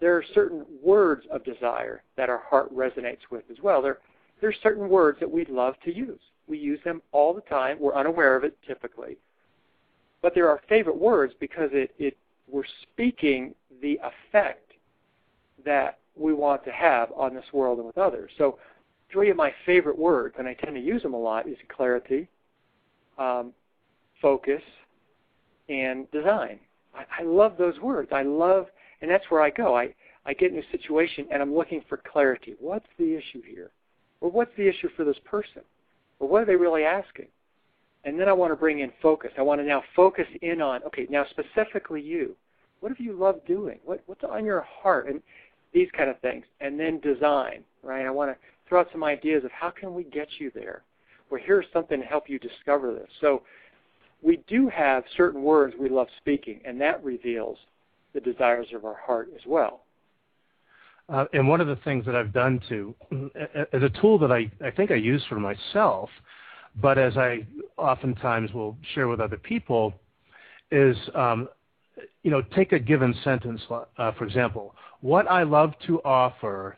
[0.00, 3.82] there are certain words of desire that our heart resonates with as well.
[3.82, 3.98] There,
[4.40, 6.18] there are certain words that we love to use.
[6.48, 7.78] We use them all the time.
[7.78, 9.16] We're unaware of it typically
[10.22, 12.16] but they're our favorite words because it, it
[12.48, 14.72] we're speaking the effect
[15.64, 18.30] that we want to have on this world and with others.
[18.38, 18.58] So
[19.10, 22.28] three of my favorite words, and I tend to use them a lot, is clarity,
[23.18, 23.52] um,
[24.22, 24.62] focus,
[25.68, 26.58] and design.
[26.94, 28.08] I, I love those words.
[28.12, 28.66] I love,
[29.02, 29.76] and that's where I go.
[29.76, 29.94] I,
[30.24, 32.54] I get in a situation and I'm looking for clarity.
[32.60, 33.70] What's the issue here?
[34.20, 35.62] Or what's the issue for this person?
[36.20, 37.26] Or what are they really asking?
[38.04, 39.30] And then I want to bring in focus.
[39.36, 42.36] I want to now focus in on, okay, now specifically you.
[42.80, 43.78] What have you loved doing?
[43.84, 45.08] What, what's on your heart?
[45.08, 45.22] And
[45.72, 46.44] these kind of things.
[46.60, 48.06] And then design, right?
[48.06, 48.36] I want to
[48.68, 50.82] throw out some ideas of how can we get you there?
[51.30, 53.08] Well, here's something to help you discover this.
[53.20, 53.42] So
[54.22, 57.58] we do have certain words we love speaking, and that reveals
[58.14, 59.80] the desires of our heart as well.
[61.08, 62.94] Uh, and one of the things that I've done to,
[63.72, 66.08] as a tool that I, I think I use for myself,
[66.80, 67.46] but as I
[67.76, 69.92] oftentimes will share with other people,
[70.70, 71.48] is um,
[72.22, 73.60] you know take a given sentence.
[73.70, 76.76] Uh, for example, what I love to offer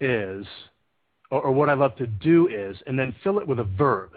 [0.00, 0.46] is,
[1.30, 4.10] or, or, what I love to do is, and then fill it with a verb,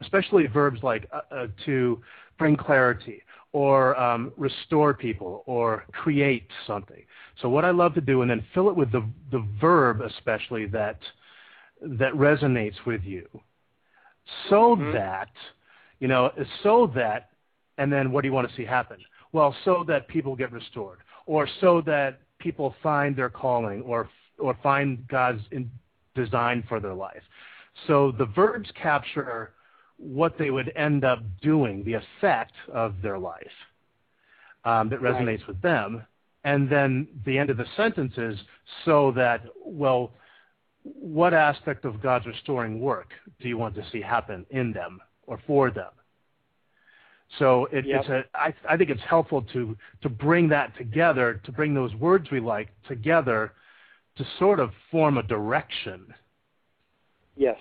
[0.00, 2.00] especially verbs like uh, uh, to
[2.38, 3.22] bring clarity,
[3.52, 7.02] or um, restore people or create something.
[7.40, 10.66] So what I love to do, and then fill it with the the verb especially
[10.66, 10.98] that
[11.82, 13.26] that resonates with you,
[14.48, 14.92] so mm-hmm.
[14.92, 15.30] that
[15.98, 16.30] you know,
[16.62, 17.30] so that,
[17.78, 18.98] and then what do you want to see happen?
[19.32, 24.56] Well, so that people get restored, or so that people find their calling, or or
[24.62, 25.70] find God's in,
[26.14, 27.22] design for their life.
[27.86, 29.52] So the verbs capture
[29.98, 33.46] what they would end up doing, the effect of their life
[34.64, 35.48] um, that resonates right.
[35.48, 36.04] with them.
[36.44, 38.38] And then the end of the sentence is
[38.84, 40.12] so that, well,
[40.82, 43.08] what aspect of God's restoring work
[43.40, 45.90] do you want to see happen in them or for them?
[47.40, 48.02] So it, yep.
[48.02, 51.92] it's a, I, I think it's helpful to, to bring that together, to bring those
[51.96, 53.52] words we like together
[54.16, 56.14] to sort of form a direction.
[57.36, 57.60] Yes.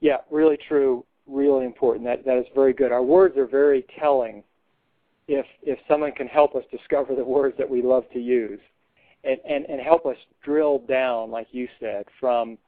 [0.00, 2.04] Yeah, really true really important.
[2.04, 2.92] That that is very good.
[2.92, 4.42] Our words are very telling.
[5.26, 8.60] If if someone can help us discover the words that we love to use,
[9.24, 12.58] and and, and help us drill down, like you said, from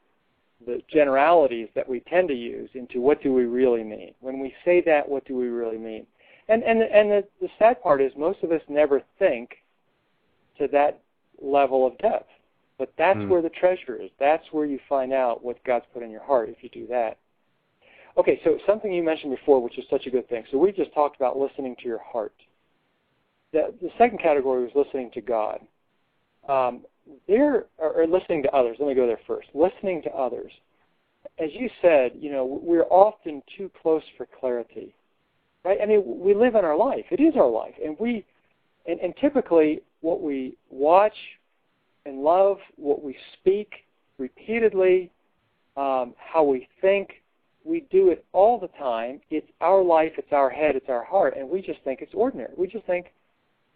[0.65, 4.13] the generalities that we tend to use into what do we really mean.
[4.19, 6.05] When we say that, what do we really mean?
[6.49, 9.57] And and and the, the sad part is most of us never think
[10.59, 11.01] to that
[11.41, 12.29] level of depth.
[12.77, 13.29] But that's mm.
[13.29, 14.09] where the treasure is.
[14.19, 17.17] That's where you find out what God's put in your heart if you do that.
[18.17, 20.43] Okay, so something you mentioned before, which is such a good thing.
[20.51, 22.33] So we just talked about listening to your heart.
[23.53, 25.59] The, the second category was listening to God.
[26.47, 26.81] Um,
[27.27, 28.77] there, or, or listening to others.
[28.79, 29.47] Let me go there first.
[29.53, 30.51] Listening to others.
[31.39, 34.93] As you said, you know, we're often too close for clarity,
[35.63, 35.77] right?
[35.81, 37.05] I mean, we live in our life.
[37.11, 38.25] It is our life, and we,
[38.87, 41.13] and, and typically, what we watch
[42.05, 43.71] and love, what we speak
[44.17, 45.11] repeatedly,
[45.77, 47.20] um, how we think,
[47.63, 49.21] we do it all the time.
[49.29, 52.53] It's our life, it's our head, it's our heart, and we just think it's ordinary.
[52.57, 53.07] We just think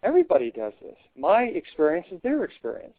[0.02, 0.96] everybody does this.
[1.16, 2.96] My experience is their experience.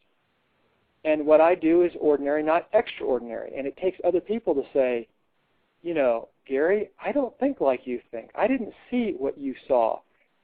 [1.04, 3.52] And what I do is ordinary, not extraordinary.
[3.58, 5.08] And it takes other people to say,
[5.82, 8.32] you know, Gary, I don't think like you think.
[8.36, 10.00] I didn't see what you saw.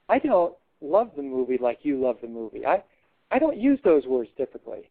[0.08, 2.66] I don't love the movie like you love the movie.
[2.66, 2.84] I
[3.32, 4.90] I don't use those words typically.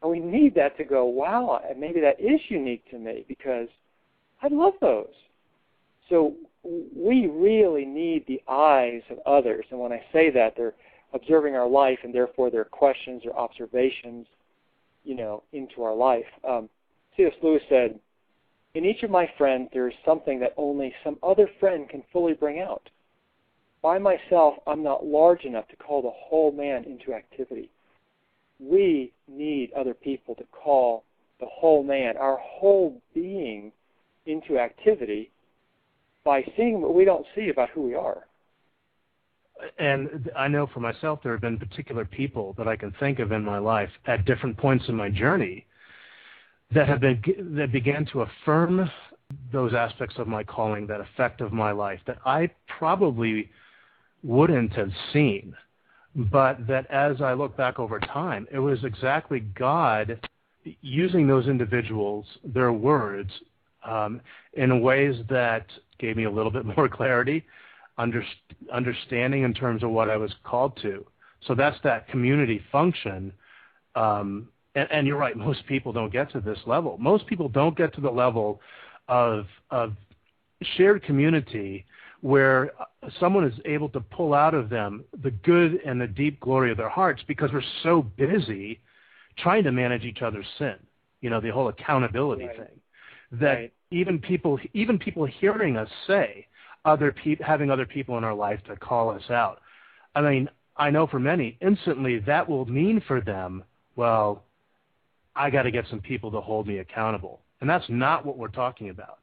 [0.00, 3.68] And we need that to go, wow, and maybe that is unique to me because
[4.42, 5.12] I love those.
[6.08, 6.34] So
[6.64, 9.64] we really need the eyes of others.
[9.70, 10.74] And when I say that, they're
[11.12, 14.26] observing our life and therefore their questions or observations,
[15.04, 16.26] you know, into our life.
[16.46, 16.68] Um,
[17.16, 17.32] C.S.
[17.42, 17.98] Lewis said,
[18.74, 22.34] in each of my friends, there is something that only some other friend can fully
[22.34, 22.88] bring out.
[23.82, 27.70] By myself, I'm not large enough to call the whole man into activity.
[28.60, 31.04] We need other people to call
[31.40, 33.72] the whole man, our whole being,
[34.26, 35.30] into activity
[36.24, 38.26] by seeing what we don't see about who we are.
[39.78, 43.32] And I know for myself, there have been particular people that I can think of
[43.32, 45.66] in my life at different points in my journey
[46.72, 47.20] that have been
[47.56, 48.88] that began to affirm
[49.52, 53.50] those aspects of my calling, that effect of my life that I probably
[54.22, 55.54] wouldn't have seen,
[56.14, 60.20] but that as I look back over time, it was exactly God
[60.82, 63.30] using those individuals, their words,
[64.54, 65.66] in ways that
[65.98, 67.44] gave me a little bit more clarity,
[67.98, 68.24] under,
[68.72, 71.04] understanding in terms of what I was called to.
[71.46, 73.32] So that's that community function.
[73.94, 76.96] Um, and, and, you're right, most people don't get to this level.
[76.98, 78.60] Most people don't get to the level
[79.08, 79.94] of, of
[80.76, 81.84] shared community
[82.22, 82.72] where
[83.18, 86.76] someone is able to pull out of them the good and the deep glory of
[86.76, 88.78] their hearts because we're so busy
[89.38, 90.74] trying to manage each other's sin.
[91.22, 92.56] You know, the whole accountability right.
[92.56, 92.80] thing
[93.32, 93.72] that right.
[93.90, 96.46] even people even people hearing us say
[96.84, 99.60] other pe- having other people in our life to call us out.
[100.14, 103.64] I mean, I know for many instantly that will mean for them,
[103.96, 104.44] well,
[105.36, 107.40] I got to get some people to hold me accountable.
[107.60, 109.18] And that's not what we're talking about.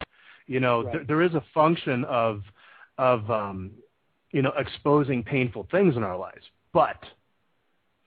[0.46, 0.94] You know, right.
[0.94, 2.44] th- there is a function of
[2.98, 3.72] of um,
[4.32, 6.44] you know exposing painful things in our lives,
[6.74, 7.04] but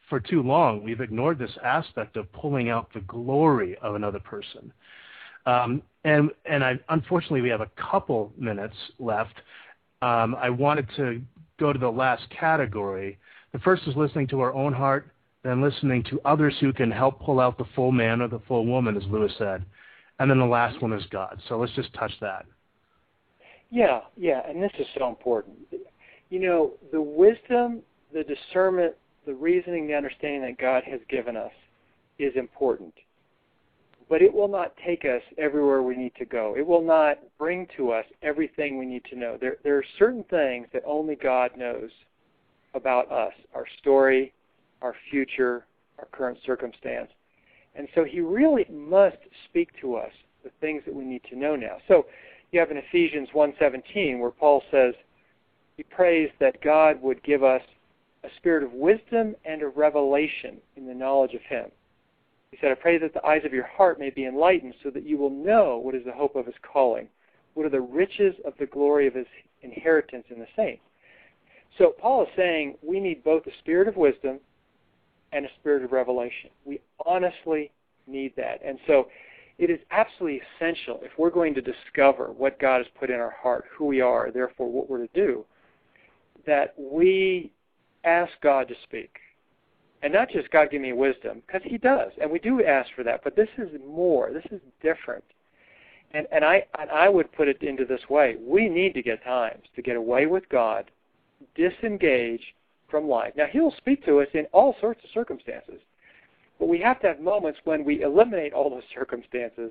[0.08, 4.72] for too long we've ignored this aspect of pulling out the glory of another person.
[5.46, 9.34] Um, and and I, unfortunately, we have a couple minutes left.
[10.02, 11.20] Um, I wanted to
[11.58, 13.18] go to the last category.
[13.52, 15.10] The first is listening to our own heart,
[15.42, 18.64] then listening to others who can help pull out the full man or the full
[18.64, 19.64] woman, as Lewis said.
[20.18, 21.40] And then the last one is God.
[21.48, 22.46] So let's just touch that.
[23.70, 25.56] Yeah, yeah, and this is so important.
[26.30, 27.82] You know, the wisdom,
[28.12, 28.94] the discernment,
[29.26, 31.52] the reasoning, the understanding that God has given us
[32.18, 32.94] is important
[34.10, 36.56] but it will not take us everywhere we need to go.
[36.58, 39.38] It will not bring to us everything we need to know.
[39.40, 41.90] There, there are certain things that only God knows
[42.74, 44.32] about us, our story,
[44.82, 45.64] our future,
[45.98, 47.08] our current circumstance.
[47.76, 50.10] And so he really must speak to us
[50.42, 51.76] the things that we need to know now.
[51.86, 52.06] So
[52.50, 54.94] you have in Ephesians 1:17 where Paul says
[55.76, 57.62] he prays that God would give us
[58.24, 61.70] a spirit of wisdom and of revelation in the knowledge of him.
[62.50, 65.06] He said, I pray that the eyes of your heart may be enlightened so that
[65.06, 67.08] you will know what is the hope of his calling,
[67.54, 69.26] what are the riches of the glory of his
[69.62, 70.82] inheritance in the saints.
[71.78, 74.40] So Paul is saying we need both a spirit of wisdom
[75.32, 76.50] and a spirit of revelation.
[76.64, 77.70] We honestly
[78.06, 78.60] need that.
[78.64, 79.06] And so
[79.58, 83.36] it is absolutely essential if we're going to discover what God has put in our
[83.40, 85.44] heart, who we are, therefore what we're to do,
[86.46, 87.52] that we
[88.04, 89.18] ask God to speak.
[90.02, 93.04] And not just God give me wisdom, because He does, and we do ask for
[93.04, 93.20] that.
[93.22, 94.30] But this is more.
[94.32, 95.24] This is different.
[96.12, 99.22] And and I and I would put it into this way: we need to get
[99.22, 100.90] times to get away with God,
[101.54, 102.42] disengage
[102.90, 103.34] from life.
[103.36, 105.80] Now He'll speak to us in all sorts of circumstances,
[106.58, 109.70] but we have to have moments when we eliminate all those circumstances,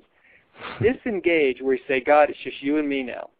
[0.80, 3.30] disengage, where we say, God, it's just you and me now.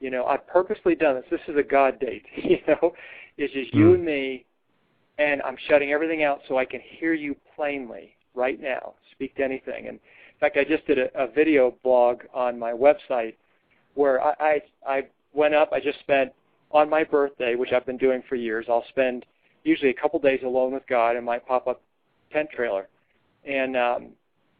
[0.00, 1.24] You know, I've purposely done this.
[1.30, 2.24] This is a God date.
[2.42, 2.94] You know,
[3.36, 3.94] it's just you hmm.
[3.94, 4.44] and me
[5.20, 8.94] and I'm shutting everything out so I can hear you plainly right now.
[9.12, 9.86] Speak to anything.
[9.86, 13.34] And in fact, I just did a, a video blog on my website
[13.94, 15.02] where I, I I
[15.34, 15.70] went up.
[15.72, 16.32] I just spent
[16.72, 18.66] on my birthday, which I've been doing for years.
[18.68, 19.26] I'll spend
[19.62, 21.82] usually a couple days alone with God in my pop-up
[22.32, 22.88] tent trailer,
[23.44, 24.08] and um,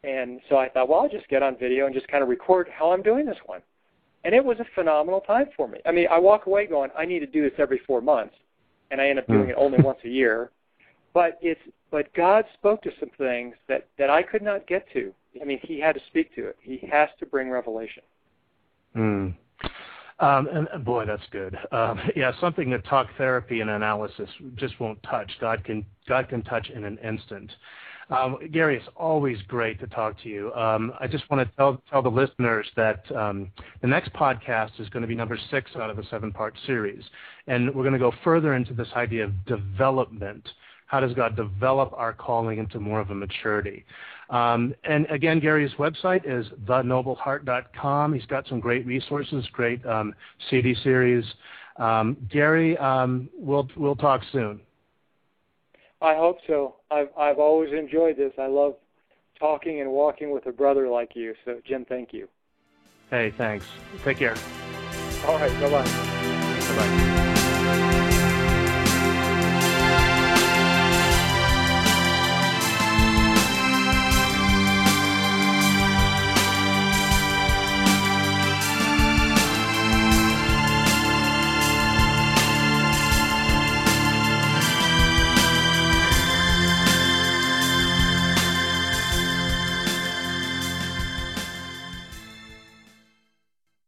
[0.04, 2.68] and so I thought, well, I'll just get on video and just kind of record
[2.68, 3.60] how I'm doing this one.
[4.24, 5.78] And it was a phenomenal time for me.
[5.86, 8.34] I mean, I walk away going, I need to do this every four months
[8.90, 9.50] and I end up doing mm.
[9.50, 10.50] it only once a year.
[11.12, 11.60] But it's
[11.90, 15.12] but God spoke to some things that that I could not get to.
[15.40, 16.56] I mean, He had to speak to it.
[16.60, 18.02] He has to bring revelation.
[18.96, 19.34] Mm.
[20.20, 21.56] Um, and, and boy, that's good.
[21.72, 25.30] Um, yeah, something that talk therapy and analysis just won't touch.
[25.40, 27.50] God can God can touch in an instant.
[28.10, 30.52] Um, Gary, it's always great to talk to you.
[30.54, 33.50] Um, I just want to tell, tell the listeners that um,
[33.82, 37.04] the next podcast is going to be number six out of a seven part series.
[37.46, 40.48] And we're going to go further into this idea of development.
[40.86, 43.84] How does God develop our calling into more of a maturity?
[44.28, 48.12] Um, and again, Gary's website is thenobleheart.com.
[48.12, 50.14] He's got some great resources, great um,
[50.50, 51.24] CD series.
[51.76, 52.76] Um, Gary,
[53.38, 54.60] we'll, we'll talk soon.
[56.02, 56.76] I hope so.
[56.90, 58.32] I've I've always enjoyed this.
[58.38, 58.76] I love
[59.38, 61.34] talking and walking with a brother like you.
[61.44, 62.28] So Jim, thank you.
[63.10, 63.66] Hey, thanks.
[64.04, 64.36] Take care.
[65.26, 65.52] All right.
[65.60, 65.84] Bye bye.
[65.84, 67.06] Bye bye.